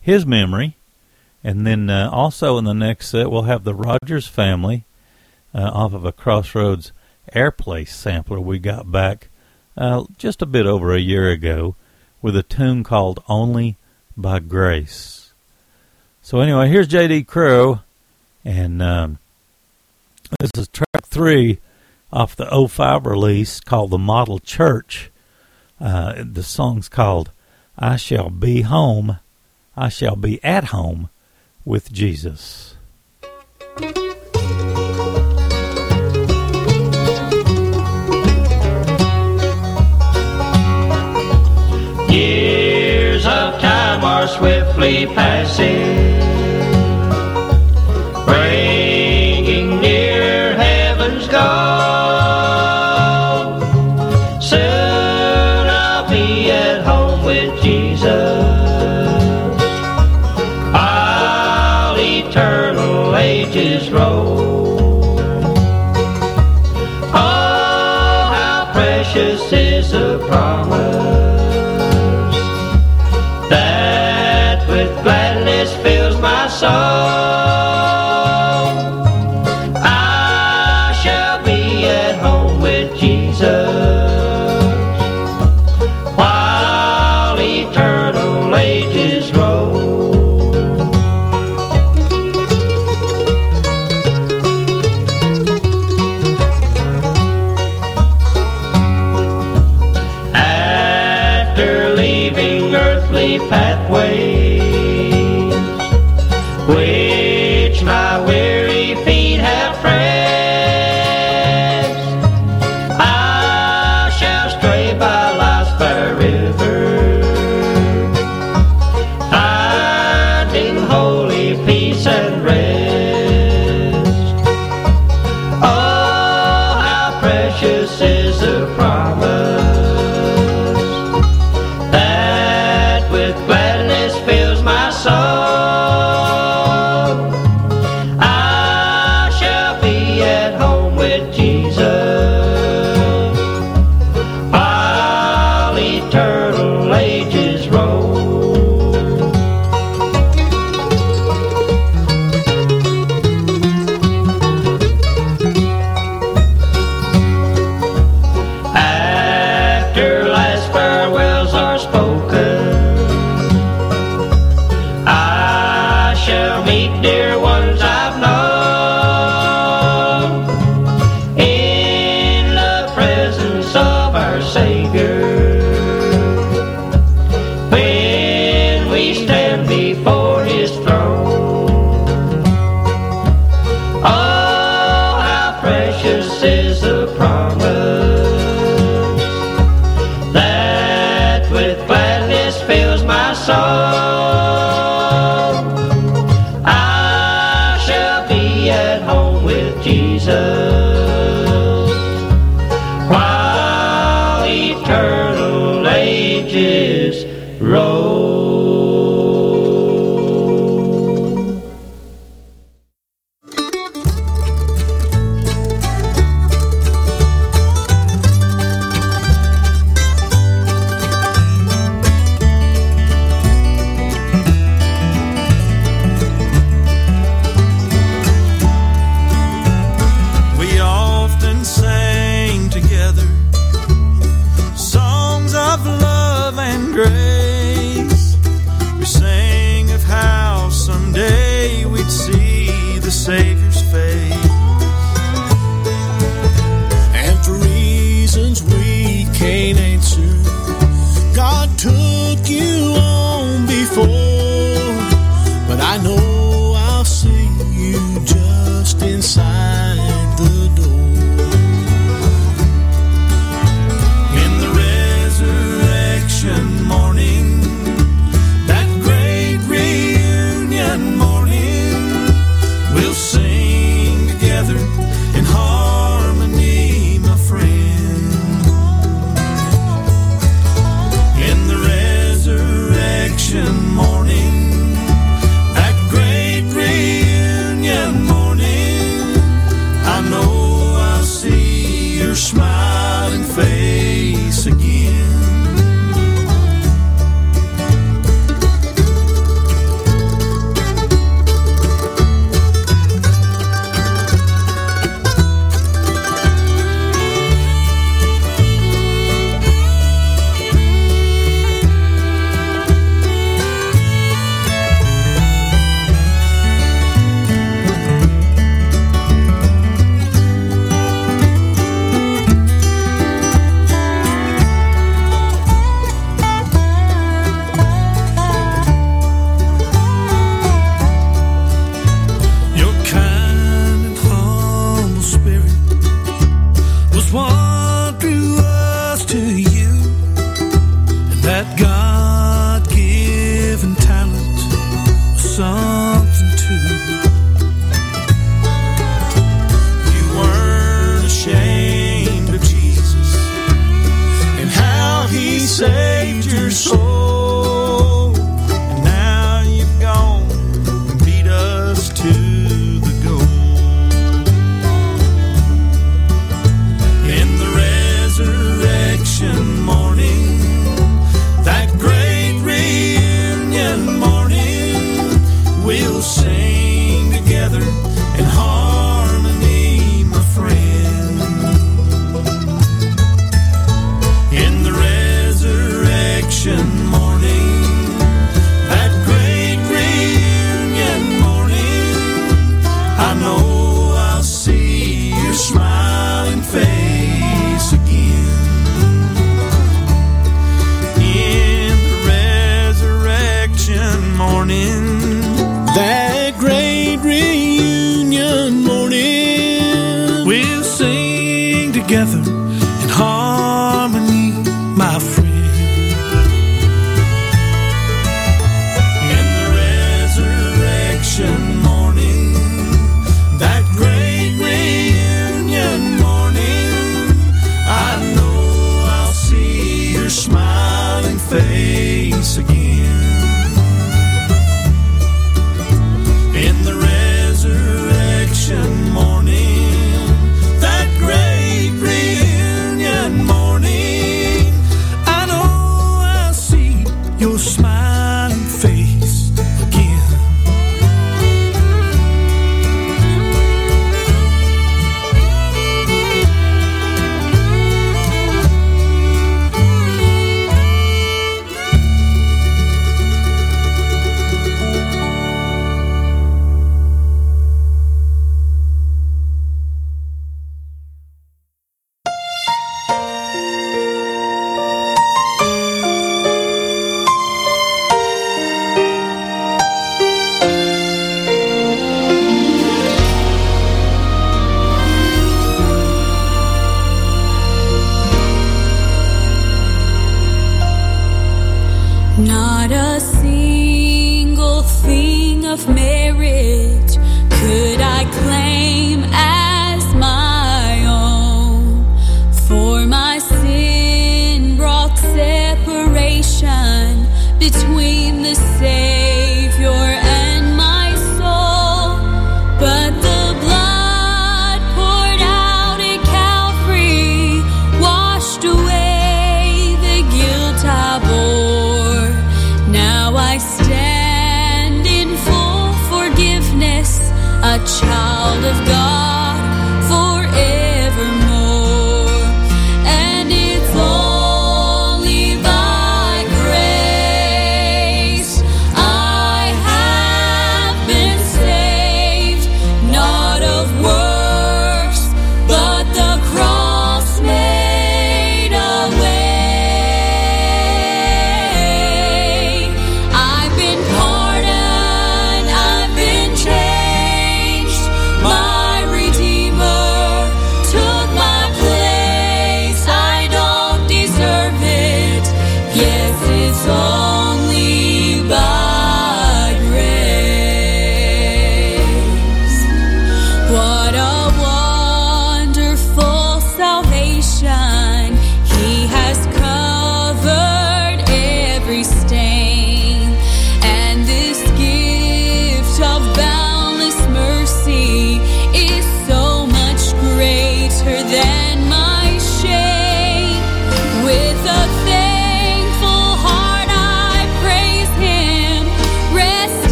[0.00, 0.76] his memory.
[1.42, 4.84] And then uh, also in the next set, we'll have the Rogers family
[5.54, 6.92] uh, off of a Crossroads
[7.34, 9.28] Airplay sampler we got back
[9.76, 11.76] uh, just a bit over a year ago
[12.20, 13.76] with a tune called Only
[14.16, 15.32] by Grace.
[16.20, 17.24] So, anyway, here's J.D.
[17.24, 17.80] Crowe,
[18.44, 19.18] and um,
[20.40, 21.60] this is track three
[22.12, 25.10] off the 05 release called The Model Church.
[25.80, 27.30] Uh, the song's called
[27.78, 29.20] I Shall Be Home,
[29.76, 31.08] I Shall Be at Home
[31.64, 32.74] with Jesus.
[42.08, 46.27] Years of time are swiftly passing,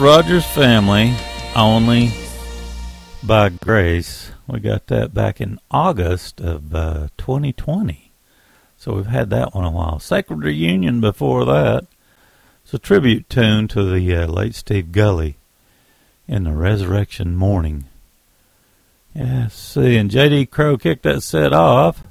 [0.00, 1.12] Rogers family,
[1.56, 2.12] only
[3.24, 4.30] by grace.
[4.46, 8.12] We got that back in August of uh, 2020.
[8.76, 9.98] So we've had that one a while.
[9.98, 11.86] Sacred Reunion before that.
[12.62, 15.36] It's a tribute tune to the uh, late Steve Gulley
[16.28, 17.86] in the Resurrection Morning.
[19.14, 20.46] Yeah, see, and J.D.
[20.46, 22.04] Crowe kicked that set off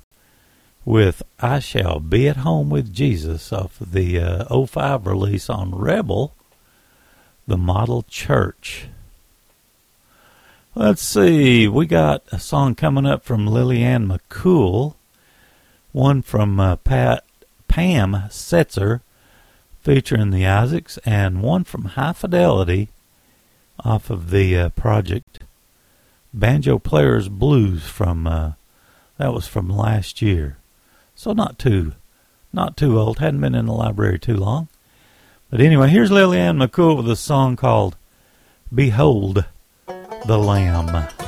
[0.83, 5.73] with I Shall Be at Home with Jesus off of the uh, 05 release on
[5.73, 6.33] Rebel,
[7.47, 8.87] the Model Church.
[10.75, 14.95] Let's see, we got a song coming up from Lillian McCool,
[15.93, 17.23] one from uh, Pat
[17.67, 18.99] Pam Setzer
[19.81, 22.89] featuring the Isaacs, and one from High Fidelity
[23.79, 25.39] off of the uh, project
[26.33, 28.51] Banjo Players Blues from uh,
[29.17, 30.57] that was from last year.
[31.15, 31.93] So not too
[32.51, 34.67] not too old, hadn't been in the library too long.
[35.49, 37.95] But anyway, here's Lillian McCool with a song called
[38.73, 39.45] Behold
[40.25, 41.26] the Lamb.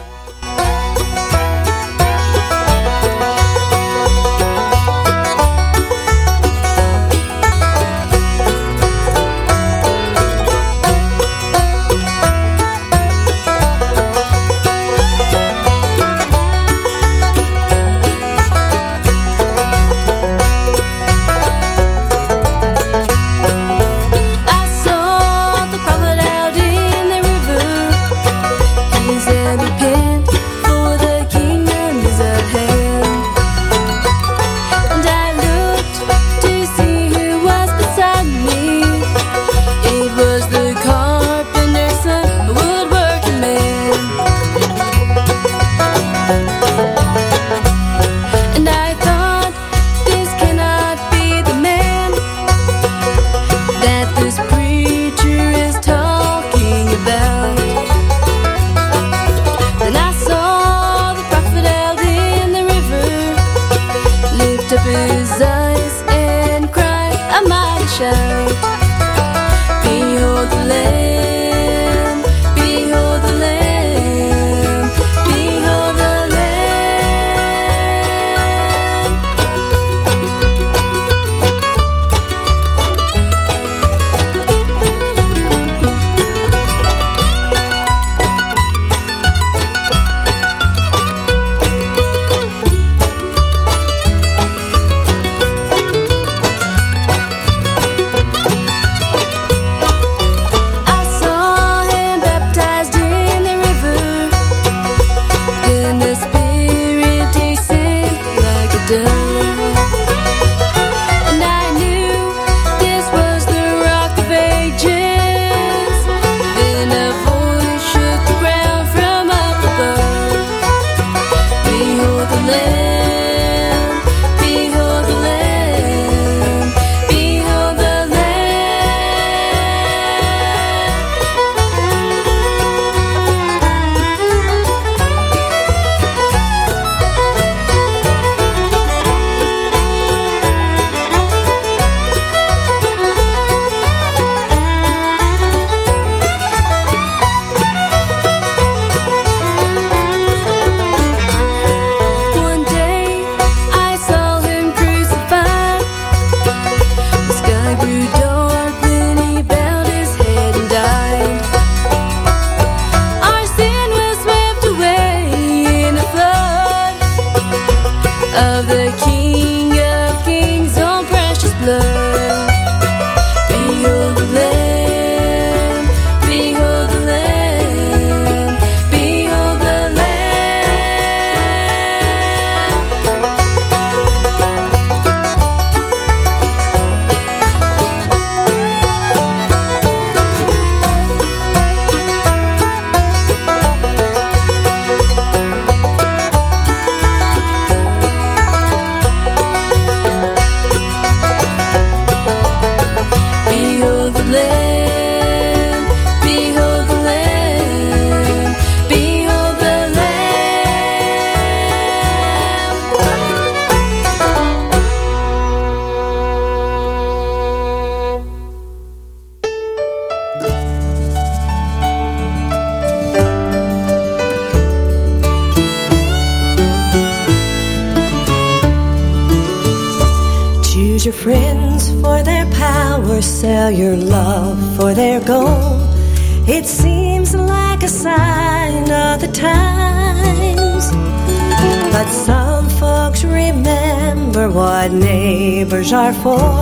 [245.30, 246.58] Neighbors are for,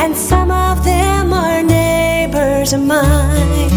[0.00, 3.72] and some of them are neighbors of mine.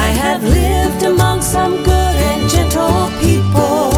[0.00, 3.90] I have lived among some good and gentle people.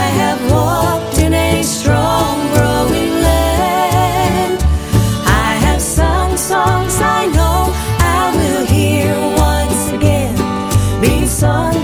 [0.00, 4.58] I have walked in a strong, growing land.
[5.46, 7.58] I have sung songs I know
[8.18, 9.12] I will hear
[9.50, 10.36] once again,
[11.00, 11.75] being sung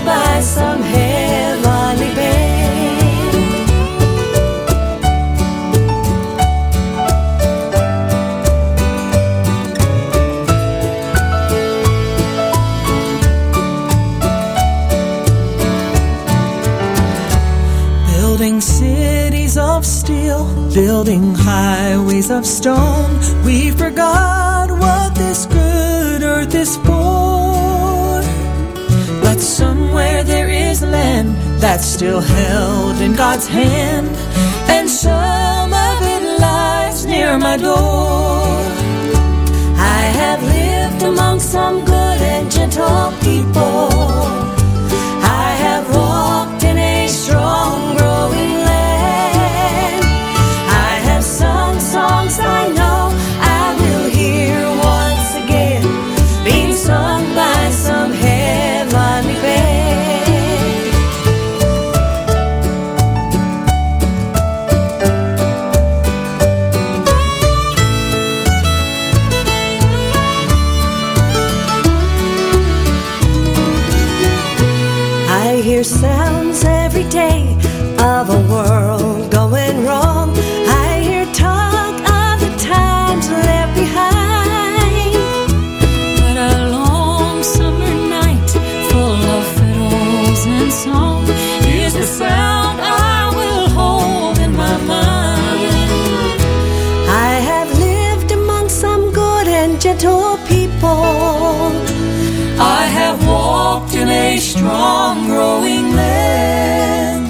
[20.73, 23.11] building highways of stone.
[23.45, 28.21] We forgot what this good earth is for.
[29.21, 34.09] But somewhere there is land that's still held in God's hand,
[34.67, 38.57] and some of it lies near my door.
[39.77, 43.89] I have lived among some good and gentle people.
[45.21, 48.62] I have walked in a strong, growing
[104.53, 107.25] strong, growing land.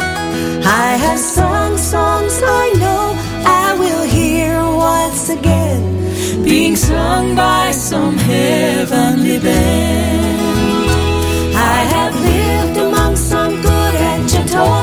[0.83, 3.03] I have sung songs I know
[3.63, 4.55] I will hear
[4.91, 5.83] once again,
[6.43, 10.89] being sung by some heavenly band.
[11.75, 14.82] I have lived among some good and gentle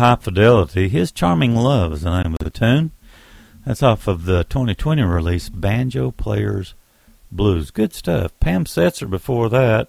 [0.00, 0.88] High Fidelity.
[0.88, 2.92] His Charming Love is the name of the tune.
[3.66, 6.72] That's off of the 2020 release, Banjo Players
[7.30, 7.70] Blues.
[7.70, 8.32] Good stuff.
[8.40, 9.88] Pam Setzer before that.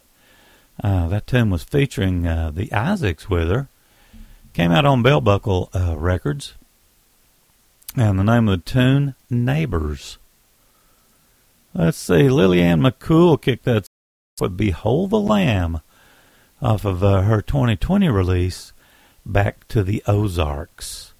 [0.83, 3.69] Uh, that tune was featuring uh, the Isaacs with her.
[4.51, 6.55] Came out on Bell Buckle uh, Records.
[7.95, 10.17] And the name of the tune, Neighbors.
[11.73, 12.27] Let's see.
[12.27, 13.87] Lillian McCool kicked that
[14.41, 15.79] with Behold the Lamb
[16.61, 18.70] off of uh, her 2020 release,
[19.25, 21.13] Back to the Ozarks.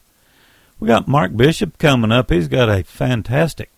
[0.80, 2.32] We got Mark Bishop coming up.
[2.32, 3.69] He's got a fantastic,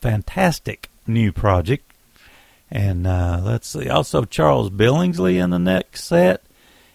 [0.00, 1.84] fantastic new project.
[2.70, 6.42] And uh, let's see, also Charles Billingsley in the next set,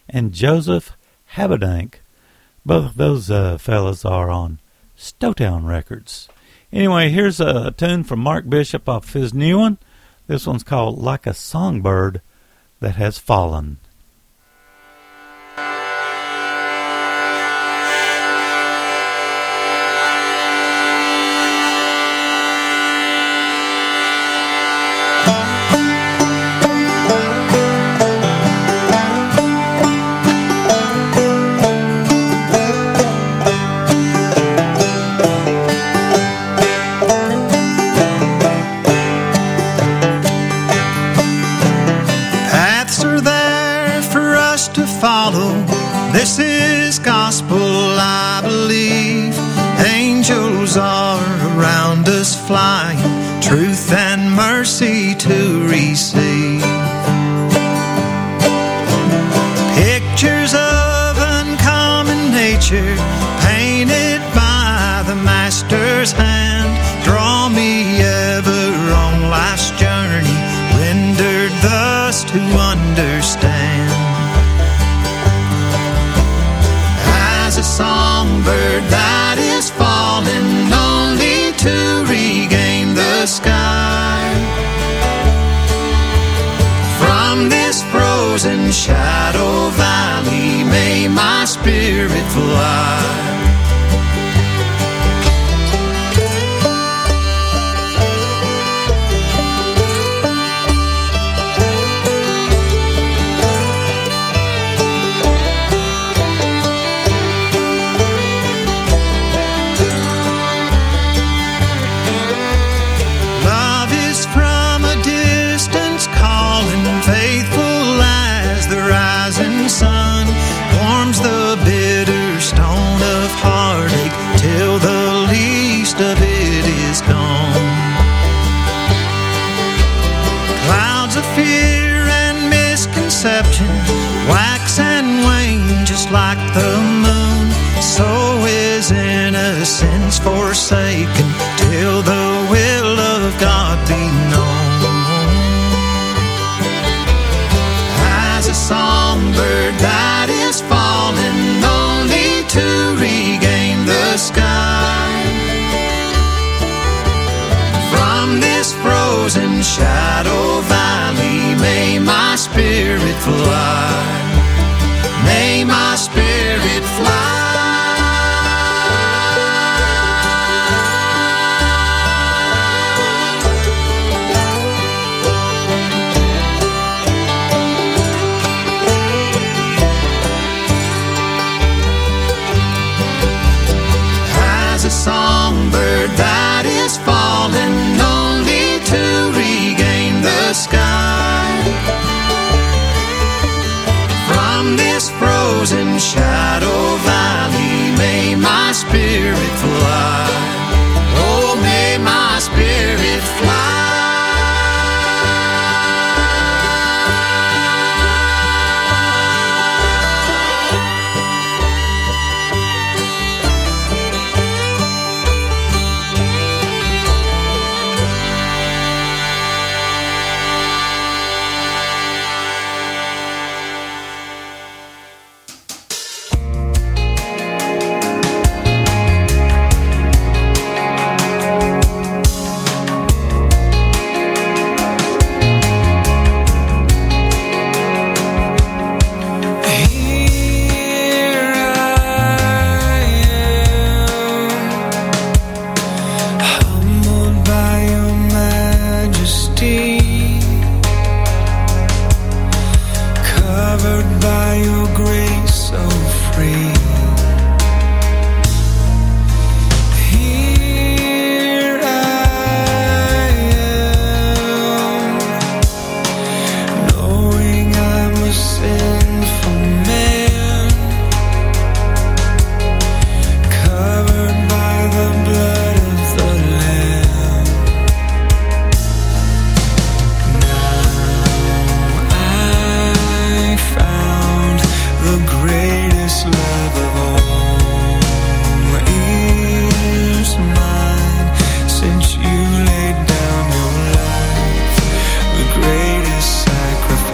[0.10, 0.96] and Joseph
[1.34, 1.96] Habedank.
[2.66, 4.60] Both of those uh, fellas are on
[4.98, 6.30] Stowtown Records.
[6.72, 9.78] Anyway, here's a, a tune from Mark Bishop off his new one.
[10.28, 12.22] This one's called Like a Songbird
[12.80, 13.78] That Has Fallen.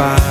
[0.02, 0.31] paz.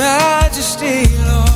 [0.00, 1.49] majesty, Lord.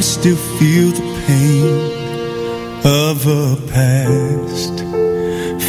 [0.00, 1.76] Here still feel the pain
[2.86, 4.74] of a past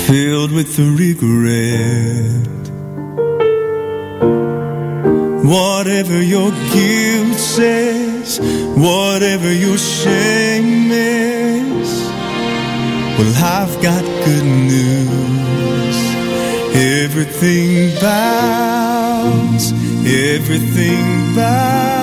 [0.08, 2.64] filled with regret?
[5.44, 8.40] Whatever your guilt says,
[8.78, 11.90] whatever your shame is,
[13.18, 15.98] well, I've got good news.
[17.04, 19.74] Everything bows,
[20.06, 22.01] everything bows,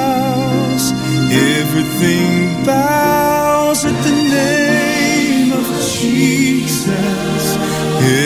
[1.78, 7.56] everything bows at the name of Jesus.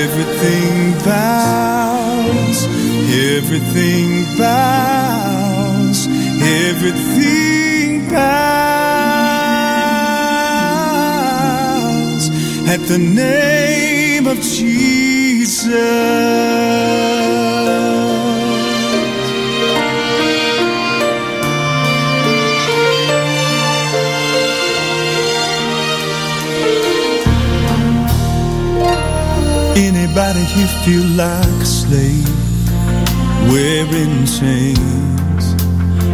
[0.00, 2.66] Everything bows,
[3.36, 6.08] everything bows,
[6.66, 8.62] everything bows
[12.68, 15.72] at the name of Jesus.
[30.54, 32.28] Here feel like a slave
[33.50, 35.44] wearing chains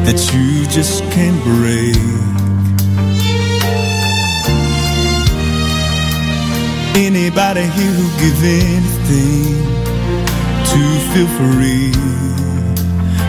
[0.06, 1.96] that you just can't break?
[6.94, 9.56] Anybody here who give anything
[10.70, 11.92] to feel free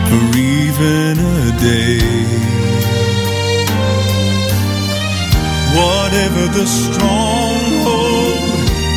[0.08, 1.98] for even a day?
[5.74, 7.39] Whatever the stronghold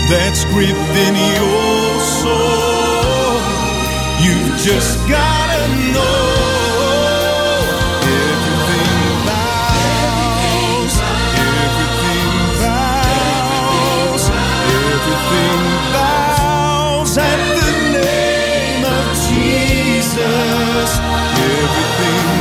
[0.10, 3.40] that's gripping your soul.
[4.24, 5.62] You've just gotta
[5.94, 7.34] know
[8.04, 10.96] everything bows,
[11.60, 12.30] everything
[12.62, 15.62] bows, everything
[15.94, 20.90] bows at the name of Jesus.
[21.36, 22.33] Everything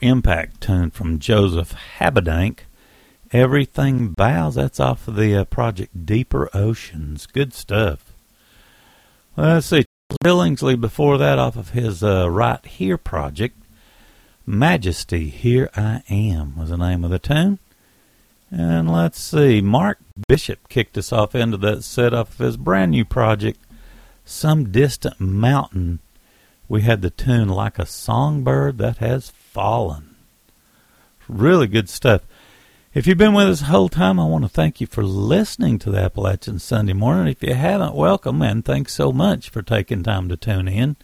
[0.00, 2.60] impact tune from Joseph Habedank.
[3.32, 4.56] Everything bows.
[4.56, 7.26] That's off of the uh, project Deeper Oceans.
[7.26, 8.12] Good stuff.
[9.36, 9.84] Well, let's see.
[10.24, 13.56] Billingsley before that off of his uh, Right Here project.
[14.44, 17.60] Majesty, Here I Am was the name of the tune.
[18.50, 19.60] And let's see.
[19.60, 23.60] Mark Bishop kicked us off into that set off of his brand new project,
[24.24, 26.00] Some Distant Mountain
[26.70, 30.14] we had the tune Like a Songbird That Has Fallen.
[31.28, 32.22] Really good stuff.
[32.94, 35.80] If you've been with us the whole time, I want to thank you for listening
[35.80, 37.26] to the Appalachian Sunday morning.
[37.32, 40.94] If you haven't, welcome and thanks so much for taking time to tune in.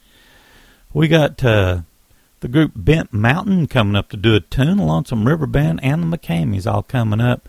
[0.93, 1.81] We got uh,
[2.39, 6.17] the group Bent Mountain coming up to do a tune, Lonesome River Band and the
[6.17, 7.49] McKameys all coming up.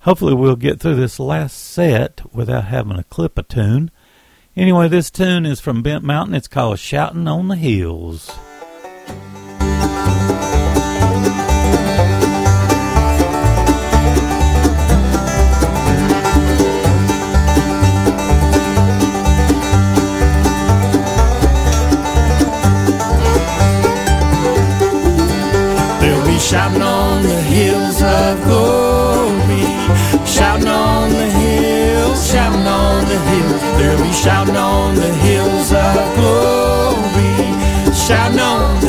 [0.00, 3.90] Hopefully, we'll get through this last set without having to clip a tune.
[4.54, 6.34] Anyway, this tune is from Bent Mountain.
[6.34, 8.30] It's called Shouting on the Hills
[26.48, 29.64] shouting on the hills of glory.
[30.24, 33.60] Shouting on the hills, shouting on the hills.
[33.76, 37.94] They'll be shouting on the hills of glory.
[37.94, 38.80] Shouting on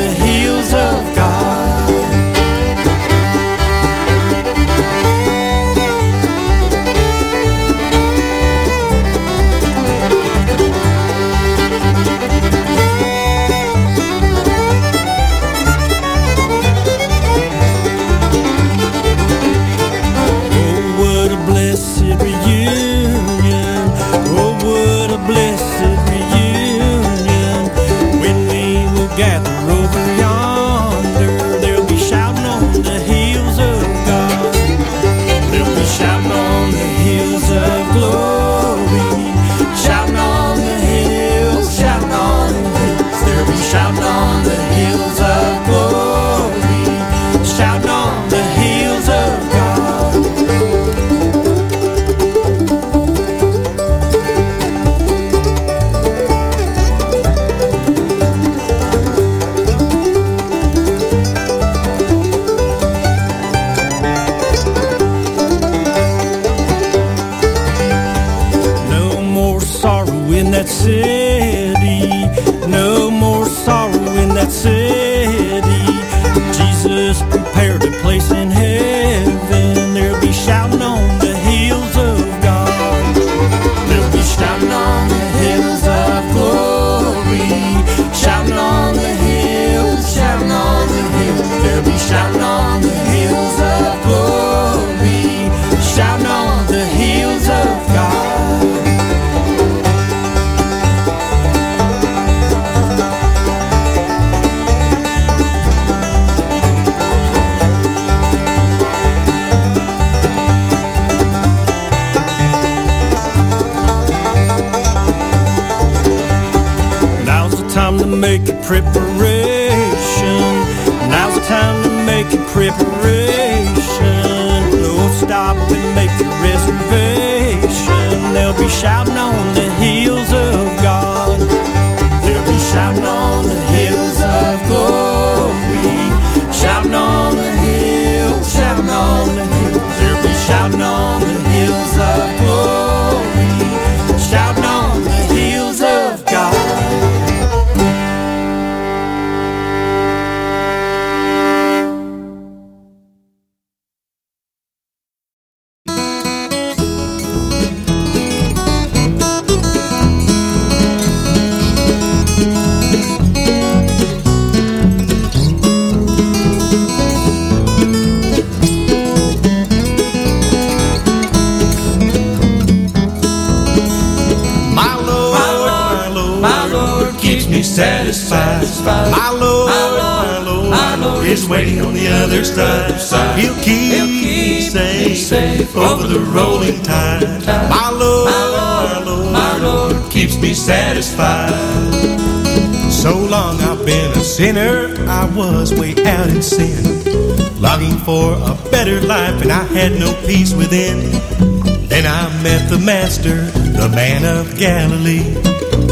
[204.60, 205.24] Galilee.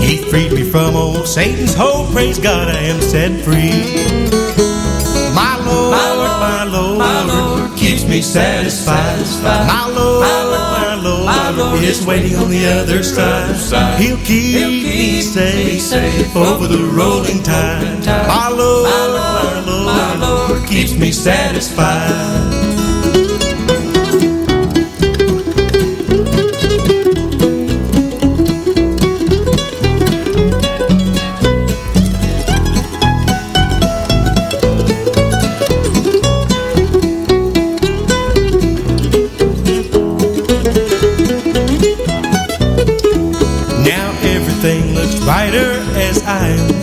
[0.04, 2.12] He freed me from old Satan's hold.
[2.12, 3.72] Praise God, I am set free.
[5.34, 9.20] My Lord, my Lord, my Lord, my Lord keeps me satisfied.
[9.24, 9.68] satisfied.
[9.68, 13.56] My Lord, my Lord, my Lord, is waiting on the other side.
[14.02, 18.06] He'll, keep He'll keep me safe, safe over the rolling tide.
[18.28, 22.47] My Lord, my Lord, my Lord keeps me satisfied.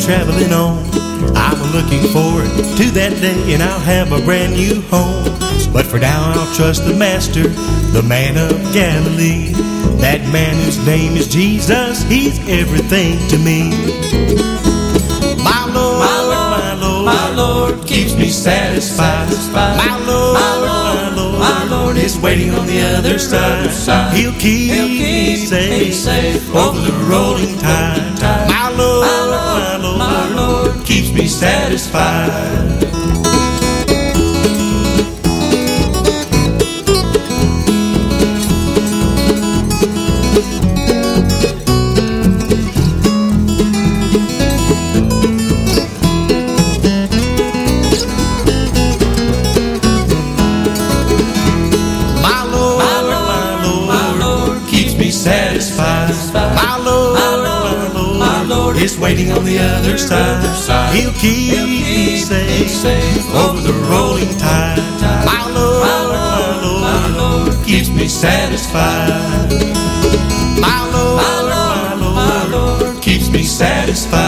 [0.05, 0.85] traveling on.
[1.35, 5.25] I'm looking forward to that day and I'll have a brand new home.
[5.73, 7.49] But for now I'll trust the Master,
[7.97, 9.53] the man of Galilee.
[10.05, 13.71] That man whose name is Jesus, he's everything to me.
[15.41, 19.31] My Lord, my Lord, my Lord, my Lord keeps me satisfied.
[19.31, 19.79] satisfied.
[19.79, 23.71] My Lord, my Lord, my Lord, my Lord is waiting on the other side.
[23.71, 24.15] side.
[24.15, 28.04] He'll, keep He'll keep me safe, me safe over the rolling tide.
[31.15, 32.75] be satisfied.
[56.33, 56.55] by
[58.19, 60.44] my lord is waiting on the other side.
[61.05, 64.79] He'll keep me safe over the rolling tide.
[65.27, 69.53] My Lord, my Lord, my Lord keeps me satisfied.
[70.59, 74.24] My Lord, my Lord keeps me satisfied.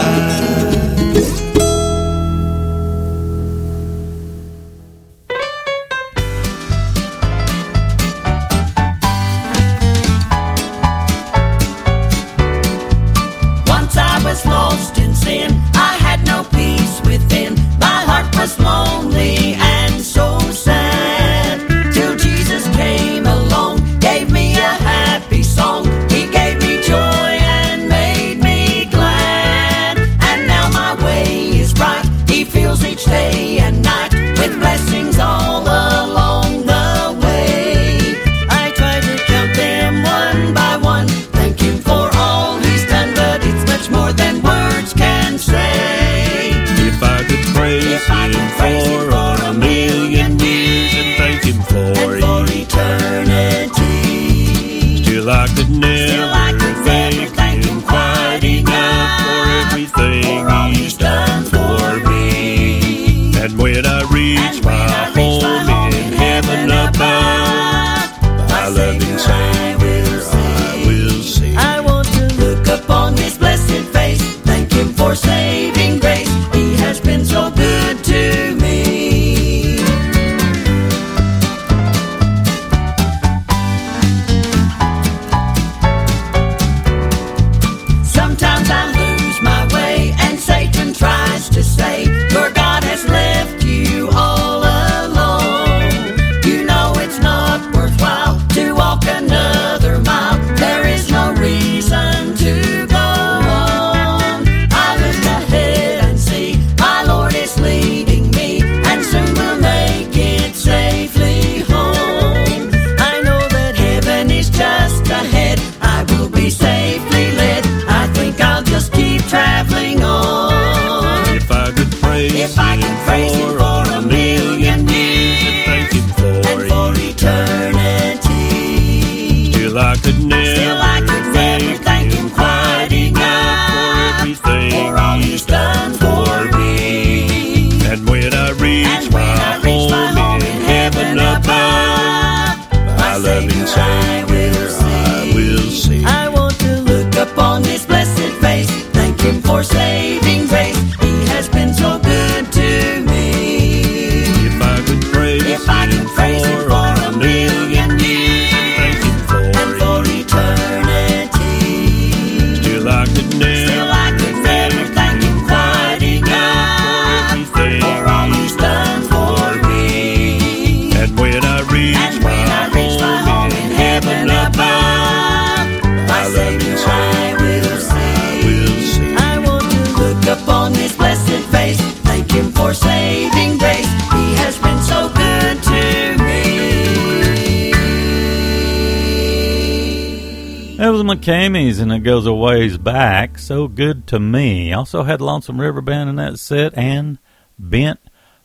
[190.97, 193.37] Those McKamey's and it goes a ways back.
[193.37, 194.73] So good to me.
[194.73, 197.19] Also had Lonesome River Band in that set and
[197.59, 197.99] Bent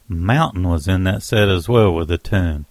[0.07, 2.67] Mountain was in that set as well with a tune.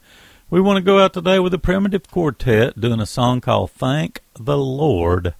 [0.52, 4.22] We want to go out today with the Primitive Quartet doing a song called Thank
[4.40, 5.34] the Lord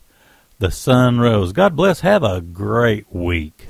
[0.58, 1.54] the Sun Rose.
[1.54, 2.00] God bless.
[2.00, 3.68] Have a great week.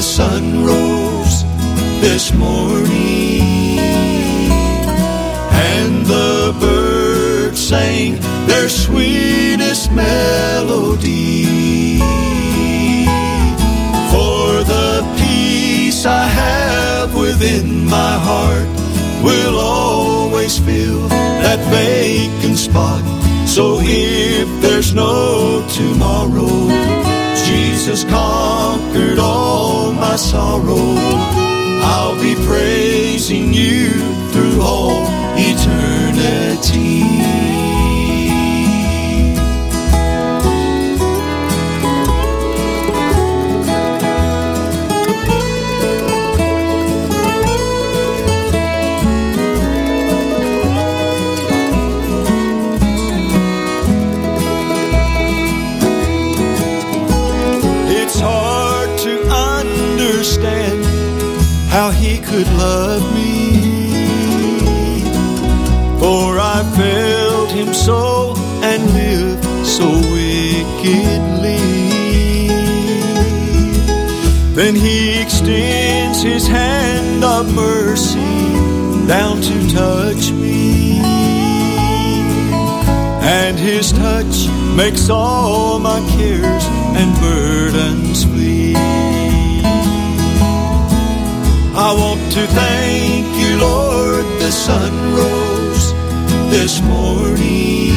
[0.00, 1.42] The sun rose
[2.00, 3.78] this morning
[5.52, 11.44] and the birds sang their sweetest melody.
[14.08, 18.68] For the peace I have within my heart
[19.22, 21.08] will always fill
[21.44, 23.04] that vacant spot.
[23.46, 27.09] So if there's no tomorrow,
[27.46, 30.94] Jesus conquered all my sorrow.
[31.82, 33.90] I'll be praising you
[34.32, 35.06] through all
[35.36, 37.00] eternity.
[62.44, 63.30] Love me.
[66.00, 71.60] For I failed him so and lived so wickedly.
[74.54, 78.20] Then he extends his hand of mercy
[79.06, 81.00] down to touch me.
[83.22, 86.64] And his touch makes all my cares
[86.98, 88.74] and burdens flee.
[91.74, 95.92] I want to thank you, Lord, the sun rose
[96.48, 97.90] this morning,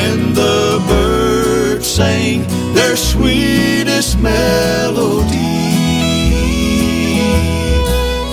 [0.00, 5.36] and the birds sang their sweetest melody.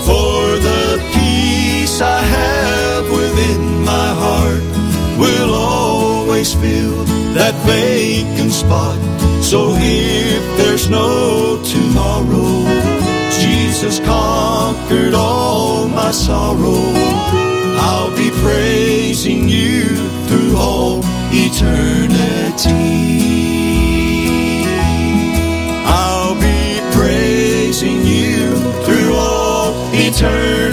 [0.08, 4.64] For the peace I have within my heart
[5.18, 7.04] will always fill
[7.34, 8.98] that vacant spot.
[9.42, 12.55] So if there's no tomorrow,
[13.76, 16.80] Jesus conquered all my sorrow.
[17.78, 19.84] I'll be praising you
[20.28, 21.00] through all
[21.30, 22.72] eternity.
[25.84, 30.65] I'll be praising you through all eternity.